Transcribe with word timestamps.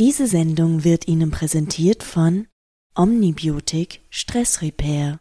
Diese 0.00 0.26
Sendung 0.26 0.82
wird 0.82 1.06
Ihnen 1.06 1.30
präsentiert 1.30 2.02
von 2.02 2.48
Omnibiotik 2.96 4.00
Stress 4.10 4.60
Repair. 4.60 5.20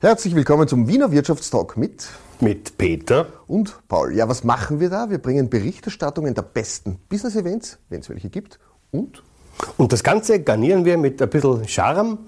Herzlich 0.00 0.34
willkommen 0.34 0.66
zum 0.66 0.88
Wiener 0.88 1.12
Wirtschaftstalk 1.12 1.76
mit 1.76 2.08
mit 2.40 2.76
Peter 2.76 3.28
und 3.46 3.86
Paul. 3.86 4.16
Ja, 4.16 4.28
was 4.28 4.42
machen 4.42 4.80
wir 4.80 4.90
da? 4.90 5.10
Wir 5.10 5.18
bringen 5.18 5.48
Berichterstattungen 5.48 6.34
der 6.34 6.42
besten 6.42 6.98
Business 7.08 7.36
Events, 7.36 7.78
wenn 7.88 8.00
es 8.00 8.08
welche 8.08 8.30
gibt, 8.30 8.58
und 8.90 9.22
und 9.76 9.92
das 9.92 10.02
Ganze 10.02 10.40
garnieren 10.40 10.84
wir 10.84 10.98
mit 10.98 11.20
ein 11.20 11.28
bisschen 11.28 11.66
Charme 11.66 12.18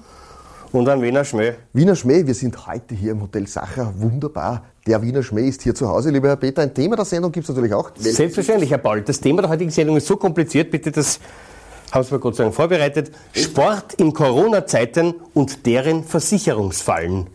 und 0.72 0.88
einem 0.88 1.02
Wiener 1.02 1.24
Schmäh. 1.24 1.52
Wiener 1.72 1.94
Schmäh, 1.96 2.26
wir 2.26 2.34
sind 2.34 2.66
heute 2.66 2.94
hier 2.94 3.12
im 3.12 3.22
Hotel 3.22 3.46
Sacher. 3.46 3.92
Wunderbar. 3.96 4.64
Der 4.86 5.00
Wiener 5.02 5.22
Schmäh 5.22 5.48
ist 5.48 5.62
hier 5.62 5.74
zu 5.74 5.88
Hause, 5.88 6.10
lieber 6.10 6.28
Herr 6.28 6.36
Peter. 6.36 6.62
Ein 6.62 6.74
Thema 6.74 6.96
der 6.96 7.04
Sendung 7.04 7.30
gibt 7.30 7.44
es 7.44 7.54
natürlich 7.54 7.74
auch. 7.74 7.90
Selbstverständlich, 7.96 8.70
Herr 8.70 8.78
Paul. 8.78 9.02
Das 9.02 9.20
Thema 9.20 9.42
der 9.42 9.50
heutigen 9.50 9.70
Sendung 9.70 9.96
ist 9.96 10.06
so 10.06 10.16
kompliziert, 10.16 10.70
bitte 10.70 10.90
das 10.90 11.20
haben 11.92 12.04
Sie 12.04 12.14
mir 12.14 12.20
Gott 12.20 12.36
sei 12.36 12.44
Dank 12.44 12.54
vorbereitet. 12.54 13.12
Sport 13.32 13.94
in 13.94 14.14
Corona-Zeiten 14.14 15.14
und 15.34 15.66
deren 15.66 16.04
Versicherungsfallen. 16.04 17.26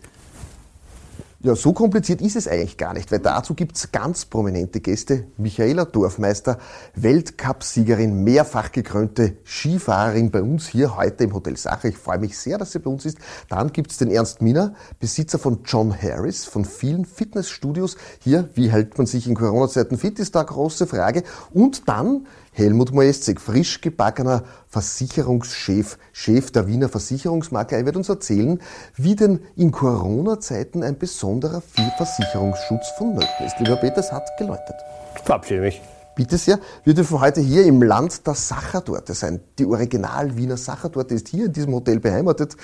Ja, 1.40 1.54
so 1.54 1.72
kompliziert 1.72 2.20
ist 2.20 2.34
es 2.34 2.48
eigentlich 2.48 2.76
gar 2.76 2.94
nicht, 2.94 3.12
weil 3.12 3.20
dazu 3.20 3.54
gibt 3.54 3.76
es 3.76 3.92
ganz 3.92 4.24
prominente 4.24 4.80
Gäste. 4.80 5.28
Michaela 5.36 5.84
Dorfmeister, 5.84 6.58
Weltcupsiegerin, 6.96 8.24
mehrfach 8.24 8.72
gekrönte 8.72 9.36
Skifahrerin 9.44 10.32
bei 10.32 10.42
uns 10.42 10.66
hier 10.66 10.96
heute 10.96 11.22
im 11.22 11.34
Hotel 11.34 11.56
Sache. 11.56 11.90
Ich 11.90 11.96
freue 11.96 12.18
mich 12.18 12.36
sehr, 12.36 12.58
dass 12.58 12.72
sie 12.72 12.80
bei 12.80 12.90
uns 12.90 13.06
ist. 13.06 13.18
Dann 13.48 13.72
gibt 13.72 13.92
es 13.92 13.98
den 13.98 14.10
Ernst 14.10 14.42
Miner, 14.42 14.74
Besitzer 14.98 15.38
von 15.38 15.60
John 15.64 15.94
Harris, 15.96 16.44
von 16.44 16.64
vielen 16.64 17.04
Fitnessstudios. 17.04 17.96
Hier, 18.18 18.48
wie 18.54 18.72
hält 18.72 18.98
man 18.98 19.06
sich 19.06 19.28
in 19.28 19.36
Corona-Zeiten 19.36 19.96
fit, 19.96 20.18
ist 20.18 20.34
da 20.34 20.40
eine 20.40 20.48
große 20.48 20.88
Frage. 20.88 21.22
Und 21.54 21.88
dann 21.88 22.26
Helmut 22.58 22.92
Moestzig, 22.92 23.40
frisch 23.40 23.80
gebackener 23.80 24.42
Versicherungschef, 24.66 25.96
Chef 26.12 26.50
der 26.50 26.66
Wiener 26.66 26.88
Versicherungsmakler. 26.88 27.78
Er 27.78 27.86
wird 27.86 27.94
uns 27.94 28.08
erzählen, 28.08 28.60
wie 28.96 29.14
denn 29.14 29.38
in 29.54 29.70
Corona-Zeiten 29.70 30.82
ein 30.82 30.98
besonderer 30.98 31.62
Versicherungsschutz 31.96 32.88
vonnöten 32.98 33.46
ist. 33.46 33.60
Lieber 33.60 33.76
Peter, 33.76 33.98
es 33.98 34.10
hat 34.10 34.28
geläutet. 34.38 34.74
Verabschiede 35.22 35.60
mich. 35.60 35.80
Bitte 36.18 36.36
sehr. 36.36 36.58
Wir 36.82 36.94
dürfen 36.94 37.20
heute 37.20 37.40
hier 37.40 37.64
im 37.64 37.80
Land 37.80 38.26
der 38.26 38.34
Sachertorte 38.34 39.14
sein. 39.14 39.38
Die 39.56 39.64
Original 39.64 40.36
Wiener 40.36 40.56
Sachertorte 40.56 41.14
ist 41.14 41.28
hier 41.28 41.46
in 41.46 41.52
diesem 41.52 41.72
Hotel 41.72 42.00
beheimatet. 42.00 42.56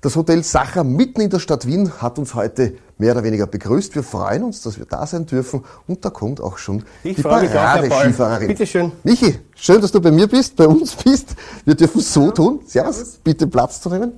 Das 0.00 0.16
Hotel 0.16 0.42
Sacher 0.42 0.84
mitten 0.84 1.20
in 1.20 1.28
der 1.28 1.38
Stadt 1.38 1.66
Wien 1.66 1.92
hat 2.00 2.18
uns 2.18 2.34
heute 2.34 2.76
mehr 2.96 3.12
oder 3.12 3.22
weniger 3.22 3.46
begrüßt. 3.46 3.94
Wir 3.94 4.02
freuen 4.02 4.44
uns, 4.44 4.62
dass 4.62 4.78
wir 4.78 4.86
da 4.86 5.06
sein 5.06 5.26
dürfen. 5.26 5.62
Und 5.86 6.02
da 6.02 6.08
kommt 6.08 6.40
auch 6.40 6.56
schon 6.56 6.82
ich 7.02 7.16
die 7.16 7.22
Parade-Skifahrerin. 7.22 8.48
Bitte 8.48 8.66
schön. 8.66 8.90
Michi, 9.02 9.38
schön, 9.54 9.82
dass 9.82 9.92
du 9.92 10.00
bei 10.00 10.10
mir 10.10 10.26
bist, 10.26 10.56
bei 10.56 10.66
uns 10.66 10.96
bist. 10.96 11.36
Wir 11.66 11.74
dürfen 11.74 12.00
so 12.00 12.30
tun. 12.30 12.60
Servus. 12.64 13.18
Bitte 13.22 13.46
Platz 13.46 13.82
zu 13.82 13.90
nehmen. 13.90 14.14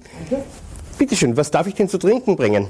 Bitte 0.97 1.17
schön. 1.17 1.37
Was 1.37 1.51
darf 1.51 1.67
ich 1.67 1.75
denn 1.75 1.89
zu 1.89 1.99
trinken 1.99 2.37
bringen? 2.37 2.69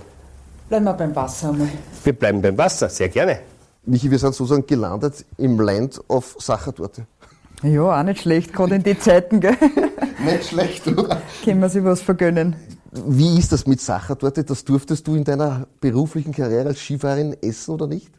Bleiben 0.70 0.86
wir 0.86 0.94
beim 0.94 1.14
Wasser 1.14 1.50
einmal. 1.50 1.68
Wir 2.04 2.14
bleiben 2.14 2.40
beim 2.40 2.56
Wasser. 2.56 2.88
Sehr 2.88 3.10
gerne. 3.10 3.40
Michi, 3.86 4.10
wir 4.10 4.18
sind 4.18 4.34
sozusagen 4.34 4.66
gelandet 4.66 5.24
im 5.38 5.60
Land 5.60 6.00
of 6.08 6.36
Sachertorte. 6.40 7.06
Ja, 7.62 7.82
auch 7.82 8.02
nicht 8.02 8.20
schlecht, 8.20 8.52
gerade 8.52 8.74
in 8.74 8.82
die 8.82 8.98
Zeiten, 8.98 9.40
gell? 9.40 9.56
nicht 10.24 10.48
schlecht, 10.48 10.86
oder? 10.88 11.22
Können 11.44 11.60
wir 11.60 11.68
sich 11.68 11.84
was 11.84 12.02
vergönnen. 12.02 12.56
Wie 12.92 13.38
ist 13.38 13.52
das 13.52 13.66
mit 13.66 13.80
Sachertorte? 13.80 14.42
Das 14.42 14.64
durftest 14.64 15.06
du 15.06 15.14
in 15.14 15.24
deiner 15.24 15.66
beruflichen 15.80 16.32
Karriere 16.32 16.68
als 16.68 16.80
Skifahrerin 16.80 17.36
essen 17.40 17.74
oder 17.74 17.86
nicht? 17.86 18.10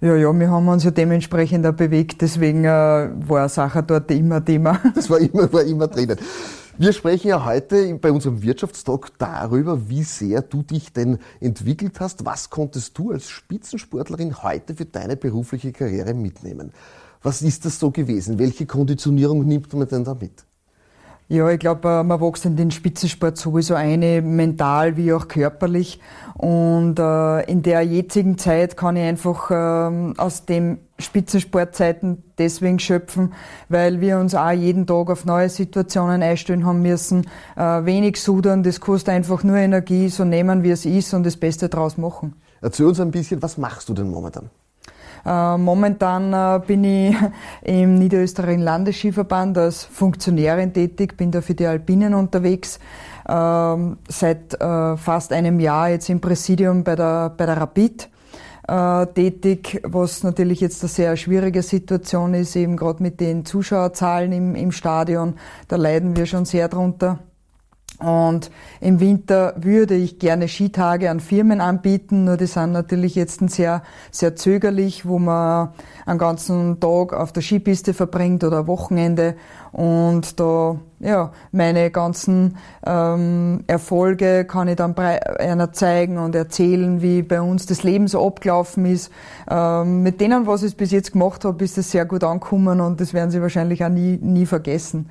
Ja, 0.00 0.14
ja, 0.14 0.32
wir 0.38 0.50
haben 0.50 0.68
uns 0.68 0.84
ja 0.84 0.90
dementsprechend 0.90 1.66
auch 1.66 1.72
bewegt, 1.72 2.20
deswegen 2.20 2.64
äh, 2.64 3.08
war 3.26 3.48
Sachertorte 3.48 4.12
immer 4.12 4.44
Thema. 4.44 4.78
Das 4.94 5.08
war 5.08 5.18
immer, 5.18 5.50
war 5.50 5.62
immer 5.62 5.88
drinnen. 5.88 6.18
Wir 6.76 6.92
sprechen 6.92 7.28
ja 7.28 7.44
heute 7.44 7.94
bei 8.00 8.10
unserem 8.10 8.42
Wirtschaftstalk 8.42 9.16
darüber, 9.18 9.88
wie 9.88 10.02
sehr 10.02 10.42
du 10.42 10.64
dich 10.64 10.92
denn 10.92 11.18
entwickelt 11.38 12.00
hast. 12.00 12.24
Was 12.24 12.50
konntest 12.50 12.98
du 12.98 13.12
als 13.12 13.28
Spitzensportlerin 13.28 14.42
heute 14.42 14.74
für 14.74 14.84
deine 14.84 15.16
berufliche 15.16 15.70
Karriere 15.70 16.14
mitnehmen? 16.14 16.72
Was 17.22 17.42
ist 17.42 17.64
das 17.64 17.78
so 17.78 17.92
gewesen? 17.92 18.40
Welche 18.40 18.66
Konditionierung 18.66 19.46
nimmt 19.46 19.72
man 19.72 19.86
denn 19.86 20.02
da 20.02 20.14
mit? 20.14 20.44
Ja, 21.28 21.48
ich 21.48 21.58
glaube, 21.58 21.88
äh, 21.88 22.02
man 22.02 22.20
wächst 22.20 22.44
in 22.44 22.56
den 22.56 22.70
Spitzensport 22.70 23.38
sowieso 23.38 23.74
eine, 23.74 24.20
mental 24.20 24.98
wie 24.98 25.12
auch 25.12 25.26
körperlich. 25.26 25.98
Und 26.34 26.98
äh, 26.98 27.50
in 27.50 27.62
der 27.62 27.82
jetzigen 27.82 28.36
Zeit 28.36 28.76
kann 28.76 28.96
ich 28.96 29.04
einfach 29.04 29.50
äh, 29.50 30.14
aus 30.18 30.44
dem 30.44 30.80
Spitzensportzeiten 30.98 32.22
deswegen 32.38 32.78
schöpfen, 32.78 33.32
weil 33.70 34.00
wir 34.00 34.18
uns 34.18 34.34
auch 34.34 34.50
jeden 34.50 34.86
Tag 34.86 35.08
auf 35.10 35.24
neue 35.24 35.48
Situationen 35.48 36.22
einstellen 36.22 36.66
haben 36.66 36.82
müssen. 36.82 37.26
Äh, 37.56 37.84
wenig 37.84 38.20
sudern, 38.20 38.62
das 38.62 38.80
kostet 38.80 39.08
einfach 39.14 39.42
nur 39.44 39.56
Energie, 39.56 40.08
so 40.10 40.24
nehmen 40.24 40.62
wie 40.62 40.70
es 40.70 40.84
ist 40.84 41.14
und 41.14 41.24
das 41.24 41.38
Beste 41.38 41.70
draus 41.70 41.96
machen. 41.96 42.34
Erzähl 42.60 42.86
uns 42.86 43.00
ein 43.00 43.10
bisschen, 43.10 43.42
was 43.42 43.56
machst 43.56 43.88
du 43.88 43.94
denn 43.94 44.10
momentan? 44.10 44.50
Äh, 45.24 45.56
momentan 45.56 46.32
äh, 46.32 46.60
bin 46.66 46.84
ich 46.84 47.16
im 47.62 47.94
Niederösterreichischen 47.96 48.62
Landesskiverband 48.62 49.56
als 49.58 49.84
Funktionärin 49.84 50.72
tätig, 50.72 51.16
bin 51.16 51.30
da 51.30 51.40
für 51.40 51.54
die 51.54 51.66
Alpinen 51.66 52.14
unterwegs. 52.14 52.78
Ähm, 53.26 53.96
seit 54.08 54.60
äh, 54.60 54.96
fast 54.96 55.32
einem 55.32 55.60
Jahr 55.60 55.88
jetzt 55.90 56.10
im 56.10 56.20
Präsidium 56.20 56.84
bei 56.84 56.94
der, 56.94 57.30
bei 57.30 57.46
der 57.46 57.56
Rapid 57.56 58.10
tätig, 59.14 59.82
was 59.84 60.22
natürlich 60.22 60.58
jetzt 60.62 60.82
eine 60.82 60.88
sehr 60.88 61.18
schwierige 61.18 61.60
Situation 61.60 62.32
ist, 62.32 62.56
eben 62.56 62.78
gerade 62.78 63.02
mit 63.02 63.20
den 63.20 63.44
Zuschauerzahlen 63.44 64.32
im, 64.32 64.54
im 64.54 64.72
Stadion. 64.72 65.34
Da 65.68 65.76
leiden 65.76 66.16
wir 66.16 66.24
schon 66.24 66.46
sehr 66.46 66.68
drunter. 66.68 67.18
Und 68.00 68.50
im 68.80 68.98
Winter 68.98 69.54
würde 69.56 69.94
ich 69.94 70.18
gerne 70.18 70.48
Skitage 70.48 71.10
an 71.10 71.20
Firmen 71.20 71.60
anbieten, 71.60 72.24
nur 72.24 72.36
die 72.36 72.46
sind 72.46 72.72
natürlich 72.72 73.14
jetzt 73.14 73.48
sehr, 73.50 73.82
sehr 74.10 74.34
zögerlich, 74.34 75.06
wo 75.06 75.20
man 75.20 75.70
einen 76.04 76.18
ganzen 76.18 76.80
Tag 76.80 77.12
auf 77.12 77.32
der 77.32 77.42
Skipiste 77.42 77.94
verbringt 77.94 78.42
oder 78.42 78.66
Wochenende 78.66 79.36
und 79.74 80.38
da, 80.38 80.78
ja, 81.00 81.32
meine 81.50 81.90
ganzen 81.90 82.58
ähm, 82.86 83.64
Erfolge 83.66 84.44
kann 84.44 84.68
ich 84.68 84.76
dann 84.76 84.96
einer 84.96 85.72
zeigen 85.72 86.18
und 86.18 86.36
erzählen, 86.36 87.02
wie 87.02 87.22
bei 87.22 87.40
uns 87.40 87.66
das 87.66 87.82
Leben 87.82 88.06
so 88.06 88.24
abgelaufen 88.24 88.86
ist. 88.86 89.10
Ähm, 89.50 90.02
mit 90.02 90.20
denen, 90.20 90.46
was 90.46 90.62
ich 90.62 90.76
bis 90.76 90.92
jetzt 90.92 91.12
gemacht 91.12 91.44
habe, 91.44 91.64
ist 91.64 91.76
das 91.76 91.90
sehr 91.90 92.06
gut 92.06 92.22
angekommen 92.22 92.80
und 92.80 93.00
das 93.00 93.14
werden 93.14 93.32
sie 93.32 93.42
wahrscheinlich 93.42 93.84
auch 93.84 93.88
nie, 93.88 94.16
nie 94.22 94.46
vergessen. 94.46 95.10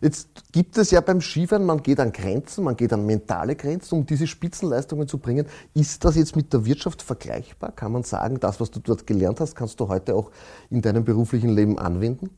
Jetzt 0.00 0.52
gibt 0.52 0.76
es 0.78 0.90
ja 0.90 1.00
beim 1.00 1.20
Skifahren, 1.20 1.64
man 1.64 1.82
geht 1.82 2.00
an 2.00 2.12
Grenzen, 2.12 2.64
man 2.64 2.76
geht 2.76 2.92
an 2.92 3.06
mentale 3.06 3.56
Grenzen, 3.56 3.94
um 3.94 4.06
diese 4.06 4.26
Spitzenleistungen 4.26 5.08
zu 5.08 5.18
bringen. 5.18 5.46
Ist 5.74 6.04
das 6.04 6.16
jetzt 6.16 6.36
mit 6.36 6.52
der 6.52 6.66
Wirtschaft 6.66 7.02
vergleichbar? 7.02 7.72
Kann 7.72 7.92
man 7.92 8.02
sagen, 8.02 8.38
das, 8.40 8.60
was 8.60 8.70
du 8.70 8.80
dort 8.80 9.06
gelernt 9.06 9.40
hast, 9.40 9.54
kannst 9.54 9.80
du 9.80 9.88
heute 9.88 10.14
auch 10.14 10.30
in 10.70 10.82
deinem 10.82 11.04
beruflichen 11.04 11.50
Leben 11.50 11.78
anwenden? 11.78 12.30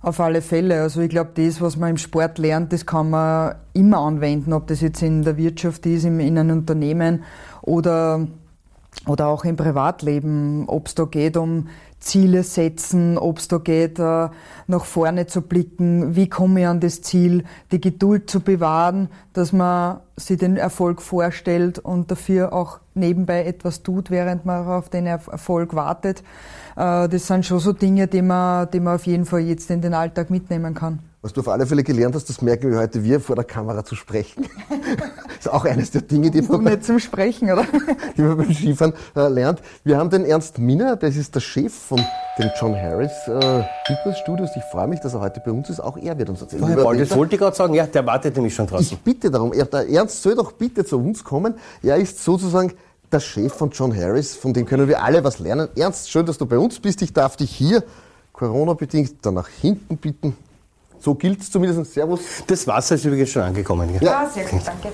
Auf 0.00 0.20
alle 0.20 0.42
Fälle. 0.42 0.80
Also 0.80 1.00
ich 1.00 1.10
glaube, 1.10 1.30
das, 1.34 1.60
was 1.60 1.76
man 1.76 1.90
im 1.90 1.96
Sport 1.96 2.38
lernt, 2.38 2.72
das 2.72 2.86
kann 2.86 3.10
man 3.10 3.56
immer 3.72 3.98
anwenden, 3.98 4.52
ob 4.52 4.68
das 4.68 4.80
jetzt 4.80 5.02
in 5.02 5.22
der 5.22 5.36
Wirtschaft 5.36 5.84
ist, 5.86 6.04
in 6.04 6.20
einem 6.20 6.58
Unternehmen 6.58 7.24
oder, 7.62 8.28
oder 9.06 9.28
auch 9.28 9.44
im 9.44 9.56
Privatleben, 9.56 10.68
ob 10.68 10.88
es 10.88 10.94
da 10.94 11.04
geht 11.04 11.36
um 11.36 11.68
Ziele 12.00 12.44
setzen, 12.44 13.18
ob 13.18 13.38
es 13.38 13.48
da 13.48 13.58
geht, 13.58 13.98
äh, 13.98 14.28
nach 14.66 14.84
vorne 14.84 15.26
zu 15.26 15.42
blicken, 15.42 16.14
wie 16.14 16.28
komme 16.28 16.60
ich 16.60 16.66
an 16.66 16.80
das 16.80 17.02
Ziel, 17.02 17.44
die 17.72 17.80
Geduld 17.80 18.30
zu 18.30 18.40
bewahren, 18.40 19.08
dass 19.32 19.52
man 19.52 20.00
sich 20.16 20.38
den 20.38 20.56
Erfolg 20.56 21.02
vorstellt 21.02 21.78
und 21.78 22.10
dafür 22.10 22.52
auch 22.52 22.78
nebenbei 22.94 23.44
etwas 23.44 23.82
tut, 23.82 24.10
während 24.10 24.46
man 24.46 24.66
auf 24.66 24.88
den 24.90 25.06
Erfolg 25.06 25.74
wartet. 25.74 26.22
Äh, 26.76 27.08
das 27.08 27.26
sind 27.26 27.44
schon 27.44 27.58
so 27.58 27.72
Dinge, 27.72 28.06
die 28.06 28.22
man, 28.22 28.70
die 28.70 28.80
man 28.80 28.94
auf 28.94 29.06
jeden 29.06 29.24
Fall 29.24 29.40
jetzt 29.40 29.70
in 29.70 29.80
den 29.80 29.94
Alltag 29.94 30.30
mitnehmen 30.30 30.74
kann. 30.74 31.00
Was 31.20 31.32
du 31.32 31.40
auf 31.40 31.48
alle 31.48 31.66
Fälle 31.66 31.82
gelernt 31.82 32.14
hast, 32.14 32.28
das 32.28 32.42
merken 32.42 32.70
wir 32.70 32.78
heute, 32.78 33.02
wir 33.02 33.20
vor 33.20 33.34
der 33.34 33.44
Kamera 33.44 33.84
zu 33.84 33.96
sprechen. 33.96 34.46
das 35.38 35.46
ist 35.46 35.52
auch 35.52 35.64
eines 35.64 35.90
der 35.92 36.02
Dinge, 36.02 36.30
die 36.30 36.42
man, 36.42 36.64
nicht 36.64 36.84
zum 36.84 36.98
Sprechen, 36.98 37.50
oder? 37.50 37.64
die 38.16 38.22
man 38.22 38.36
beim 38.36 38.52
Skifahren 38.52 38.92
äh, 39.14 39.28
lernt. 39.28 39.60
Wir 39.84 39.96
haben 39.96 40.10
den 40.10 40.24
Ernst 40.24 40.58
Minner, 40.58 40.96
das 40.96 41.16
ist 41.16 41.34
der 41.34 41.40
Chef 41.40 41.72
von 41.72 42.04
den 42.38 42.50
John 42.60 42.74
Harris 42.74 43.12
äh, 43.28 43.64
Studios. 44.22 44.50
Ich 44.56 44.64
freue 44.64 44.88
mich, 44.88 45.00
dass 45.00 45.14
er 45.14 45.20
heute 45.20 45.40
bei 45.44 45.52
uns 45.52 45.70
ist. 45.70 45.80
Auch 45.80 45.96
er 45.96 46.18
wird 46.18 46.28
uns 46.28 46.42
erzählen. 46.42 46.66
Herr 46.66 46.94
das 46.94 47.16
wollte 47.16 47.36
ich 47.36 47.40
gerade 47.40 47.56
sagen. 47.56 47.74
Ja, 47.74 47.86
der 47.86 48.04
wartet 48.04 48.34
nämlich 48.34 48.54
schon 48.54 48.66
draußen. 48.66 48.86
Ich 48.92 48.98
bitte 48.98 49.30
darum, 49.30 49.52
er, 49.52 49.66
der 49.66 49.88
Ernst 49.88 50.22
soll 50.22 50.34
doch 50.34 50.52
bitte 50.52 50.84
zu 50.84 50.98
uns 50.98 51.22
kommen. 51.22 51.54
Er 51.82 51.96
ist 51.96 52.22
sozusagen 52.22 52.72
der 53.10 53.20
Chef 53.20 53.52
von 53.52 53.70
John 53.70 53.96
Harris, 53.96 54.34
von 54.34 54.52
dem 54.52 54.66
können 54.66 54.88
wir 54.88 55.02
alle 55.02 55.24
was 55.24 55.38
lernen. 55.38 55.68
Ernst, 55.76 56.10
schön, 56.10 56.26
dass 56.26 56.36
du 56.36 56.46
bei 56.46 56.58
uns 56.58 56.78
bist. 56.80 57.00
Ich 57.02 57.12
darf 57.12 57.36
dich 57.36 57.50
hier 57.50 57.82
Corona-bedingt 58.32 59.14
dann 59.22 59.34
nach 59.34 59.48
hinten 59.48 59.96
bitten. 59.96 60.36
So 61.00 61.14
gilt 61.14 61.40
es 61.40 61.50
zumindest. 61.50 61.92
Servus. 61.92 62.20
Das 62.46 62.66
Wasser 62.66 62.94
ist 62.96 63.04
übrigens 63.04 63.30
schon 63.30 63.42
angekommen. 63.42 63.90
Ja, 63.94 64.02
ja 64.02 64.30
sehr 64.32 64.44
gut, 64.44 64.60
danke. 64.64 64.92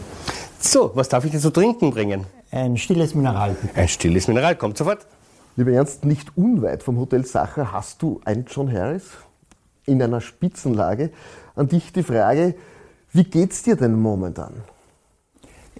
So, 0.59 0.91
was 0.95 1.09
darf 1.09 1.25
ich 1.25 1.31
dir 1.31 1.41
zu 1.41 1.51
trinken 1.51 1.91
bringen? 1.91 2.27
Ein 2.51 2.77
stilles 2.77 3.15
Mineral. 3.15 3.57
Ein 3.75 3.89
stilles 3.89 4.29
Mineral, 4.29 4.57
kommt 4.57 4.79
sofort. 4.79 5.07
Lieber 5.57 5.73
Ernst, 5.73 6.05
nicht 6.05 6.37
unweit 6.37 6.83
vom 6.83 6.99
Hotel 6.99 7.25
Sacher 7.25 7.73
hast 7.73 8.03
du 8.03 8.21
ein 8.25 8.45
John 8.49 8.73
Harris 8.73 9.05
in 9.87 10.03
einer 10.03 10.21
Spitzenlage. 10.21 11.11
An 11.55 11.69
dich 11.69 11.93
die 11.93 12.03
Frage, 12.03 12.55
wie 13.13 13.25
geht's 13.25 13.63
dir 13.63 13.77
denn 13.77 14.01
momentan? 14.01 14.53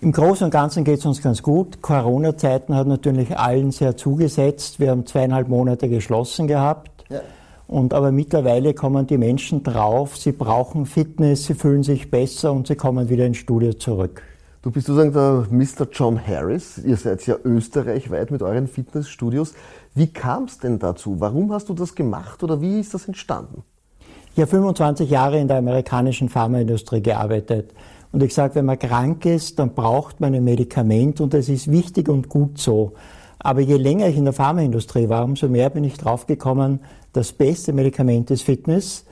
Im 0.01 0.13
Großen 0.13 0.45
und 0.45 0.51
Ganzen 0.51 0.85
geht 0.85 0.99
es 0.99 1.07
uns 1.07 1.23
ganz 1.23 1.43
gut. 1.43 1.81
Corona-Zeiten 1.81 2.75
hat 2.75 2.87
natürlich 2.87 3.39
allen 3.39 3.73
sehr 3.73 3.97
zugesetzt. 3.97 4.79
Wir 4.79 4.91
haben 4.91 5.07
zweieinhalb 5.07 5.49
Monate 5.49 5.89
geschlossen 5.89 6.47
gehabt. 6.47 7.05
Ja. 7.09 7.21
Und 7.67 7.95
aber 7.95 8.13
mittlerweile 8.13 8.75
kommen 8.75 9.07
die 9.07 9.19
Menschen 9.19 9.63
drauf, 9.63 10.17
sie 10.17 10.33
brauchen 10.33 10.87
Fitness, 10.87 11.45
sie 11.45 11.55
fühlen 11.55 11.83
sich 11.83 12.11
besser 12.11 12.53
und 12.53 12.67
sie 12.67 12.77
kommen 12.77 13.09
wieder 13.09 13.27
ins 13.27 13.39
Studio 13.39 13.73
zurück. 13.73 14.23
Du 14.65 14.71
bist 14.71 14.87
sozusagen 14.87 15.13
der 15.13 15.47
Mr. 15.51 15.87
John 15.93 16.19
Harris. 16.27 16.79
Ihr 16.79 16.97
seid 16.97 17.27
ja 17.27 17.37
österreichweit 17.45 18.31
mit 18.31 18.43
euren 18.43 18.67
Fitnessstudios. 18.67 19.53
Wie 19.95 20.07
kam 20.07 20.45
es 20.45 20.59
denn 20.59 20.79
dazu? 20.79 21.21
Warum 21.21 21.53
hast 21.53 21.69
du 21.69 21.75
das 21.75 21.95
gemacht 21.95 22.43
oder 22.43 22.61
wie 22.63 22.81
ist 22.81 22.95
das 22.95 23.07
entstanden? 23.07 23.63
Ich 24.35 24.41
habe 24.41 24.51
25 24.51 25.11
Jahre 25.11 25.39
in 25.39 25.49
der 25.49 25.59
amerikanischen 25.59 26.29
Pharmaindustrie 26.29 27.03
gearbeitet. 27.03 27.75
Und 28.11 28.23
ich 28.23 28.33
sage, 28.33 28.55
wenn 28.55 28.65
man 28.65 28.79
krank 28.79 29.27
ist, 29.27 29.59
dann 29.59 29.75
braucht 29.75 30.21
man 30.21 30.35
ein 30.35 30.45
Medikament 30.45 31.21
und 31.21 31.35
das 31.35 31.49
ist 31.49 31.71
wichtig 31.71 32.09
und 32.09 32.29
gut 32.29 32.59
so. 32.59 32.93
Aber 33.45 33.61
je 33.61 33.77
länger 33.77 34.09
ich 34.09 34.17
in 34.17 34.25
der 34.25 34.33
Pharmaindustrie 34.33 35.11
war, 35.11 35.23
umso 35.23 35.49
mehr 35.49 35.69
bin 35.69 35.85
ich 35.85 35.99
draufgekommen, 35.99 36.81
das 37.13 37.33
beste 37.33 37.75
Medikament 37.75 38.31
ist 38.31 38.43
Fitness. 38.43 39.05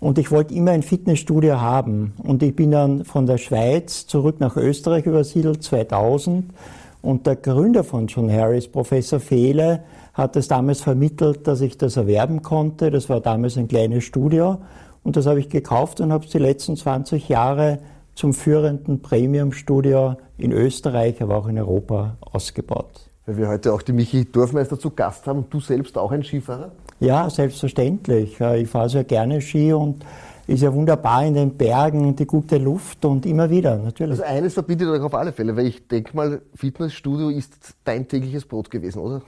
Und 0.00 0.18
ich 0.18 0.32
wollte 0.32 0.54
immer 0.54 0.72
ein 0.72 0.82
Fitnessstudio 0.82 1.60
haben. 1.60 2.12
Und 2.18 2.42
ich 2.42 2.54
bin 2.56 2.72
dann 2.72 3.04
von 3.04 3.26
der 3.26 3.38
Schweiz 3.38 4.08
zurück 4.08 4.40
nach 4.40 4.56
Österreich 4.56 5.06
übersiedelt, 5.06 5.62
2000. 5.62 6.52
Und 7.00 7.28
der 7.28 7.36
Gründer 7.36 7.84
von 7.84 8.08
John 8.08 8.30
Harris, 8.30 8.66
Professor 8.66 9.20
Fehle, 9.20 9.84
hat 10.14 10.34
es 10.34 10.48
damals 10.48 10.80
vermittelt, 10.80 11.46
dass 11.46 11.60
ich 11.60 11.78
das 11.78 11.96
erwerben 11.96 12.42
konnte. 12.42 12.90
Das 12.90 13.08
war 13.08 13.20
damals 13.20 13.56
ein 13.56 13.68
kleines 13.68 14.02
Studio. 14.02 14.58
Und 15.04 15.16
das 15.16 15.26
habe 15.26 15.38
ich 15.38 15.48
gekauft 15.48 16.00
und 16.00 16.12
habe 16.12 16.24
es 16.24 16.32
die 16.32 16.38
letzten 16.38 16.76
20 16.76 17.28
Jahre 17.28 17.78
zum 18.16 18.34
führenden 18.34 19.00
Premium-Studio 19.00 20.16
in 20.38 20.50
Österreich, 20.50 21.22
aber 21.22 21.36
auch 21.36 21.46
in 21.46 21.56
Europa 21.56 22.16
ausgebaut. 22.20 23.05
Weil 23.26 23.38
wir 23.38 23.48
heute 23.48 23.72
auch 23.72 23.82
die 23.82 23.92
Michi 23.92 24.24
Dorfmeister 24.24 24.78
zu 24.78 24.90
Gast 24.90 25.26
haben 25.26 25.38
und 25.38 25.52
du 25.52 25.58
selbst 25.58 25.98
auch 25.98 26.12
ein 26.12 26.22
Skifahrer? 26.22 26.70
Ja, 27.00 27.28
selbstverständlich. 27.28 28.40
Ich 28.40 28.68
fahre 28.68 28.88
sehr 28.88 29.02
gerne 29.02 29.40
Ski 29.40 29.72
und 29.72 30.04
ist 30.46 30.62
ja 30.62 30.72
wunderbar 30.72 31.24
in 31.24 31.34
den 31.34 31.56
Bergen, 31.56 32.14
die 32.14 32.24
gute 32.24 32.56
Luft 32.58 33.04
und 33.04 33.26
immer 33.26 33.50
wieder, 33.50 33.78
natürlich. 33.78 34.20
Also 34.20 34.22
eines 34.22 34.54
verbindet 34.54 34.88
euch 34.88 35.00
auf 35.00 35.12
alle 35.12 35.32
Fälle, 35.32 35.56
weil 35.56 35.66
ich 35.66 35.88
denke 35.88 36.14
mal, 36.16 36.40
Fitnessstudio 36.54 37.30
ist 37.30 37.74
dein 37.82 38.06
tägliches 38.06 38.44
Brot 38.44 38.70
gewesen, 38.70 39.00
oder? 39.00 39.22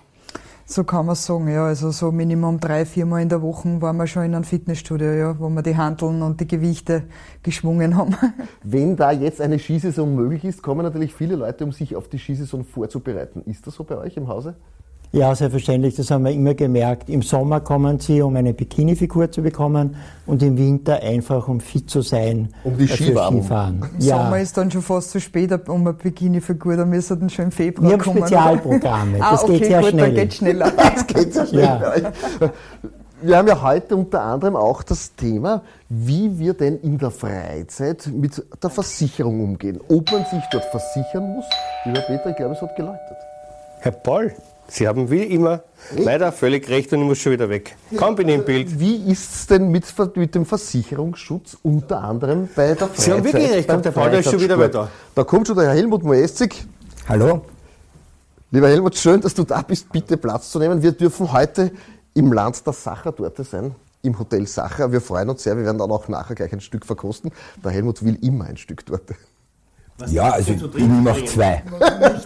So 0.70 0.84
kann 0.84 1.06
man 1.06 1.14
sagen, 1.14 1.48
ja. 1.48 1.64
Also 1.64 1.90
so 1.92 2.12
Minimum 2.12 2.60
drei, 2.60 2.84
viermal 2.84 3.22
in 3.22 3.30
der 3.30 3.40
Woche 3.40 3.80
waren 3.80 3.96
wir 3.96 4.06
schon 4.06 4.24
in 4.24 4.34
einem 4.34 4.44
Fitnessstudio, 4.44 5.12
ja, 5.12 5.40
wo 5.40 5.48
wir 5.48 5.62
die 5.62 5.74
Handeln 5.74 6.20
und 6.20 6.38
die 6.42 6.46
Gewichte 6.46 7.04
geschwungen 7.42 7.96
haben. 7.96 8.14
Wenn 8.62 8.94
da 8.94 9.10
jetzt 9.10 9.40
eine 9.40 9.58
Skisaison 9.58 10.14
möglich 10.14 10.44
ist, 10.44 10.62
kommen 10.62 10.82
natürlich 10.82 11.14
viele 11.14 11.36
Leute, 11.36 11.64
um 11.64 11.72
sich 11.72 11.96
auf 11.96 12.08
die 12.08 12.18
Skisaison 12.18 12.66
vorzubereiten. 12.66 13.40
Ist 13.46 13.66
das 13.66 13.76
so 13.76 13.84
bei 13.84 13.96
euch 13.96 14.18
im 14.18 14.28
Hause? 14.28 14.56
Ja, 15.10 15.34
selbstverständlich, 15.34 15.96
das 15.96 16.10
haben 16.10 16.24
wir 16.24 16.32
immer 16.32 16.52
gemerkt. 16.52 17.08
Im 17.08 17.22
Sommer 17.22 17.60
kommen 17.60 17.98
sie, 17.98 18.20
um 18.20 18.36
eine 18.36 18.52
Bikini-Figur 18.52 19.30
zu 19.30 19.42
bekommen 19.42 19.96
und 20.26 20.42
im 20.42 20.58
Winter 20.58 21.02
einfach, 21.02 21.48
um 21.48 21.60
fit 21.60 21.88
zu 21.88 22.02
sein. 22.02 22.50
Um 22.62 22.76
die 22.76 22.86
Skifahren. 22.86 23.40
Skifahren. 23.40 23.82
Im 23.98 24.06
ja. 24.06 24.16
Sommer 24.18 24.38
ist 24.40 24.56
dann 24.58 24.70
schon 24.70 24.82
fast 24.82 25.10
zu 25.10 25.20
spät 25.20 25.68
um 25.68 25.80
eine 25.80 25.94
Bikini-Figur, 25.94 26.76
da 26.76 26.84
müssen 26.84 27.16
wir 27.16 27.20
dann 27.20 27.30
schon 27.30 27.46
im 27.46 27.52
Februar 27.52 27.90
wir 27.90 27.98
kommen. 27.98 28.16
Wir 28.16 28.22
haben 28.22 28.58
Spezialprogramme, 28.58 29.18
das 29.18 29.26
ah, 29.26 29.44
okay, 29.44 29.58
geht 29.58 29.66
sehr 29.68 29.80
gut, 29.80 29.90
schnell. 29.90 30.06
Dann 30.06 30.14
geht 30.14 30.34
schneller. 30.34 30.72
das 30.76 31.06
geht 31.06 31.34
sehr 31.34 31.46
schnell. 31.46 31.62
Ja. 31.62 31.92
Wir 33.20 33.36
haben 33.36 33.48
ja 33.48 33.60
heute 33.60 33.96
unter 33.96 34.22
anderem 34.22 34.54
auch 34.54 34.84
das 34.84 35.16
Thema, 35.16 35.62
wie 35.88 36.38
wir 36.38 36.54
denn 36.54 36.78
in 36.78 36.98
der 36.98 37.10
Freizeit 37.10 38.06
mit 38.06 38.40
der 38.62 38.70
Versicherung 38.70 39.40
umgehen. 39.42 39.80
Ob 39.88 40.12
man 40.12 40.24
sich 40.26 40.44
dort 40.52 40.64
versichern 40.66 41.34
muss. 41.34 41.44
Lieber 41.84 42.00
Peter, 42.02 42.30
ich 42.30 42.36
glaube, 42.36 42.54
es 42.54 42.62
hat 42.62 42.76
geläutet. 42.76 43.16
Herr 43.80 43.90
Paul, 43.90 44.32
Sie 44.70 44.86
haben 44.86 45.10
wie 45.10 45.22
immer 45.22 45.62
Echt? 45.94 46.04
leider 46.04 46.30
völlig 46.30 46.68
recht 46.68 46.92
und 46.92 47.00
ich 47.00 47.06
muss 47.06 47.18
schon 47.18 47.32
wieder 47.32 47.48
weg. 47.48 47.76
Kaum 47.96 48.16
bin 48.16 48.28
ich 48.28 48.34
im 48.34 48.44
Bild. 48.44 48.78
Wie 48.78 49.10
ist 49.10 49.34
es 49.34 49.46
denn 49.46 49.70
mit, 49.70 49.84
mit, 50.14 50.34
dem 50.34 50.44
Versicherungsschutz 50.44 51.56
unter 51.62 52.02
anderem 52.02 52.48
bei 52.54 52.74
der 52.74 52.76
Freizeit? 52.76 53.00
Sie 53.00 53.12
haben 53.12 53.24
wirklich 53.24 53.50
recht, 53.50 53.68
der 53.68 53.90
Paul 53.90 54.12
ist 54.12 54.30
schon 54.30 54.40
wieder 54.40 54.58
weiter. 54.58 54.90
Da 55.14 55.24
kommt 55.24 55.46
schon 55.46 55.56
der 55.56 55.68
Herr 55.68 55.74
Helmut 55.74 56.04
Moestzig. 56.04 56.66
Hallo. 57.08 57.42
Lieber 58.50 58.68
Helmut, 58.68 58.96
schön, 58.96 59.20
dass 59.20 59.34
du 59.34 59.44
da 59.44 59.62
bist. 59.62 59.90
Bitte 59.90 60.16
Platz 60.16 60.50
zu 60.50 60.58
nehmen. 60.58 60.82
Wir 60.82 60.92
dürfen 60.92 61.32
heute 61.32 61.70
im 62.14 62.32
Land 62.32 62.66
der 62.66 62.74
Sacher 62.74 63.12
dort 63.12 63.36
sein 63.38 63.74
im 64.02 64.18
Hotel 64.18 64.46
Sacher. 64.46 64.92
Wir 64.92 65.00
freuen 65.00 65.28
uns 65.28 65.42
sehr, 65.42 65.56
wir 65.56 65.64
werden 65.64 65.78
dann 65.78 65.90
auch 65.90 66.08
nachher 66.08 66.34
gleich 66.34 66.52
ein 66.52 66.60
Stück 66.60 66.86
verkosten. 66.86 67.30
Der 67.64 67.72
Helmut 67.72 68.04
will 68.04 68.18
immer 68.22 68.44
ein 68.44 68.56
Stück 68.56 68.84
dort. 68.86 69.02
Was 69.98 70.12
ja, 70.12 70.30
also 70.30 70.52
ich 70.52 70.62
nehme 70.74 71.10
auch 71.10 71.24
zwei. 71.24 71.62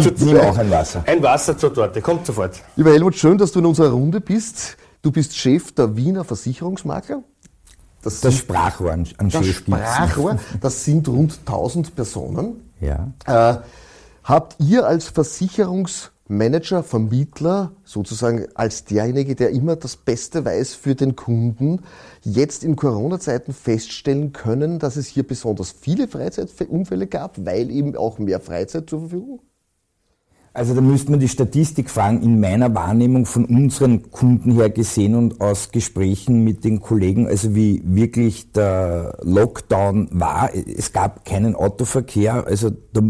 ich 0.00 0.20
nehme 0.20 0.42
auch 0.42 0.58
ein 0.58 0.70
Wasser. 0.70 1.04
Ein 1.06 1.22
Wasser 1.22 1.56
zur 1.56 1.72
Torte, 1.72 2.02
kommt 2.02 2.26
sofort. 2.26 2.60
Lieber 2.76 2.90
Helmut, 2.90 3.14
schön, 3.14 3.38
dass 3.38 3.52
du 3.52 3.60
in 3.60 3.66
unserer 3.66 3.90
Runde 3.90 4.20
bist. 4.20 4.76
Du 5.00 5.10
bist 5.10 5.36
Chef 5.36 5.72
der 5.72 5.96
Wiener 5.96 6.24
Versicherungsmakler. 6.24 7.22
Das, 8.02 8.20
das 8.20 8.34
Sprachrohr 8.34 8.92
an, 8.92 9.06
an 9.18 9.28
das 9.28 9.46
Chef 9.46 9.58
Sprachrohr, 9.58 10.38
das 10.60 10.84
sind 10.84 11.08
rund 11.08 11.38
1000 11.46 11.94
Personen. 11.94 12.72
Ja. 12.80 13.12
Äh, 13.26 13.58
habt 14.24 14.56
ihr 14.58 14.86
als 14.86 15.08
Versicherungs 15.08 16.11
Manager, 16.32 16.82
Vermittler, 16.82 17.72
sozusagen 17.84 18.46
als 18.54 18.84
derjenige, 18.84 19.34
der 19.34 19.50
immer 19.50 19.76
das 19.76 19.96
Beste 19.96 20.44
weiß 20.44 20.74
für 20.74 20.94
den 20.94 21.14
Kunden, 21.14 21.82
jetzt 22.22 22.64
in 22.64 22.76
Corona-Zeiten 22.76 23.52
feststellen 23.52 24.32
können, 24.32 24.78
dass 24.78 24.96
es 24.96 25.06
hier 25.06 25.26
besonders 25.26 25.72
viele 25.72 26.08
Freizeitunfälle 26.08 27.06
gab, 27.06 27.44
weil 27.44 27.70
eben 27.70 27.96
auch 27.96 28.18
mehr 28.18 28.40
Freizeit 28.40 28.88
zur 28.88 29.00
Verfügung? 29.00 29.40
Also 30.54 30.74
da 30.74 30.82
müsste 30.82 31.10
man 31.10 31.18
die 31.18 31.28
Statistik 31.28 31.88
fragen, 31.88 32.22
in 32.22 32.38
meiner 32.38 32.74
Wahrnehmung 32.74 33.24
von 33.24 33.46
unseren 33.46 34.10
Kunden 34.10 34.52
her 34.52 34.68
gesehen 34.68 35.14
und 35.14 35.40
aus 35.40 35.70
Gesprächen 35.70 36.44
mit 36.44 36.62
den 36.64 36.80
Kollegen, 36.80 37.26
also 37.26 37.54
wie 37.54 37.82
wirklich 37.86 38.52
der 38.52 39.16
Lockdown 39.22 40.08
war. 40.12 40.50
Es 40.54 40.92
gab 40.92 41.24
keinen 41.24 41.54
Autoverkehr, 41.54 42.46
also 42.46 42.70
da, 42.92 43.00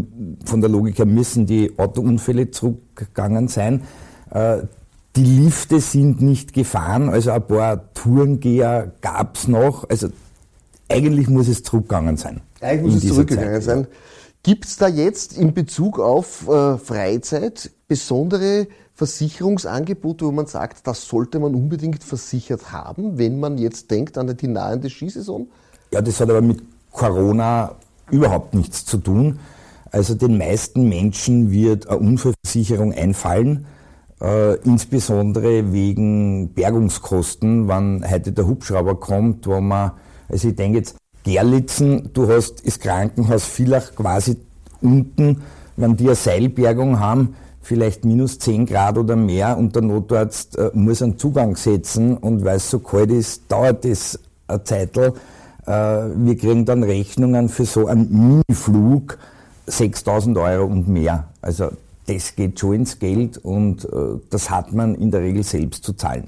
von 0.45 0.61
der 0.61 0.69
Logik 0.69 0.99
her 0.99 1.05
müssen 1.05 1.45
die 1.45 1.77
Autounfälle 1.77 2.49
zurückgegangen 2.49 3.49
sein. 3.49 3.81
Äh, 4.31 4.59
die 5.17 5.25
Lifte 5.25 5.81
sind 5.81 6.21
nicht 6.21 6.53
gefahren, 6.53 7.09
also 7.09 7.31
ein 7.31 7.45
paar 7.45 7.93
Tourengeher 7.93 8.93
gab 9.01 9.35
es 9.35 9.49
noch. 9.49 9.89
Also 9.89 10.07
eigentlich 10.87 11.27
muss 11.27 11.49
es 11.49 11.61
zurückgegangen 11.61 12.15
sein. 12.15 12.39
Eigentlich 12.61 12.93
muss 12.93 13.03
es 13.03 13.09
zurückgegangen 13.09 13.61
Zeit. 13.61 13.63
sein. 13.63 13.87
Gibt 14.43 14.65
es 14.65 14.75
da 14.75 14.89
jetzt 14.89 15.37
in 15.37 15.53
Bezug 15.53 15.99
auf 15.99 16.49
äh, 16.49 16.77
Freizeit 16.77 17.71
besondere 17.87 18.67
Versicherungsangebote, 18.93 20.25
wo 20.25 20.33
man 20.33 20.47
sagt, 20.47 20.85
das 20.85 21.07
sollte 21.07 21.39
man 21.39 21.55
unbedingt 21.55 22.03
versichert 22.03 22.73
haben, 22.73 23.17
wenn 23.17 23.39
man 23.39 23.57
jetzt 23.57 23.89
denkt 23.89 24.17
an 24.17 24.35
die 24.35 24.47
nahende 24.49 24.89
Skisaison? 24.89 25.47
Ja, 25.93 26.01
das 26.01 26.19
hat 26.19 26.29
aber 26.29 26.41
mit 26.41 26.61
Corona 26.91 27.75
überhaupt 28.11 28.53
nichts 28.53 28.83
zu 28.83 28.97
tun. 28.97 29.39
Also 29.91 30.13
den 30.13 30.37
meisten 30.37 30.89
Menschen 30.89 31.49
wird 31.51 31.87
eine 31.87 31.99
Unfallversicherung 31.99 32.91
einfallen, 32.91 33.65
äh, 34.19 34.55
insbesondere 34.65 35.71
wegen 35.71 36.53
Bergungskosten, 36.53 37.69
wann 37.69 38.03
heute 38.09 38.33
der 38.33 38.45
Hubschrauber 38.45 38.99
kommt, 38.99 39.47
wo 39.47 39.61
man, 39.61 39.91
also 40.27 40.49
ich 40.49 40.55
denke 40.57 40.79
jetzt, 40.79 40.97
Gerlitzen, 41.23 42.09
du 42.13 42.27
hast 42.27 42.65
das 42.65 42.79
Krankenhaus 42.79 43.45
Villach 43.45 43.95
quasi 43.95 44.37
unten, 44.81 45.41
wenn 45.77 45.95
die 45.95 46.05
eine 46.05 46.15
Seilbergung 46.15 46.99
haben, 46.99 47.35
vielleicht 47.61 48.03
minus 48.05 48.39
10 48.39 48.65
Grad 48.65 48.97
oder 48.97 49.15
mehr 49.15 49.57
und 49.57 49.75
der 49.75 49.81
Notarzt 49.81 50.57
äh, 50.57 50.71
muss 50.73 51.01
einen 51.01 51.17
Zugang 51.17 51.55
setzen 51.55 52.17
und 52.17 52.43
weil 52.43 52.57
es 52.57 52.69
so 52.69 52.79
kalt 52.79 53.11
ist, 53.11 53.43
dauert 53.47 53.85
das 53.85 54.19
eine 54.47 54.63
Zeitl. 54.63 55.13
Äh, 55.65 55.71
wir 55.71 56.37
kriegen 56.37 56.65
dann 56.65 56.83
Rechnungen 56.83 57.47
für 57.47 57.65
so 57.65 57.87
einen 57.87 58.43
Miniflug 58.47 59.17
6000 59.67 60.37
Euro 60.37 60.65
und 60.65 60.89
mehr. 60.89 61.29
Also 61.41 61.71
das 62.05 62.35
geht 62.35 62.59
schon 62.59 62.73
ins 62.73 62.99
Geld 62.99 63.37
und 63.37 63.85
äh, 63.85 64.19
das 64.29 64.49
hat 64.49 64.73
man 64.73 64.95
in 64.95 65.09
der 65.09 65.21
Regel 65.21 65.43
selbst 65.43 65.85
zu 65.85 65.93
zahlen 65.93 66.27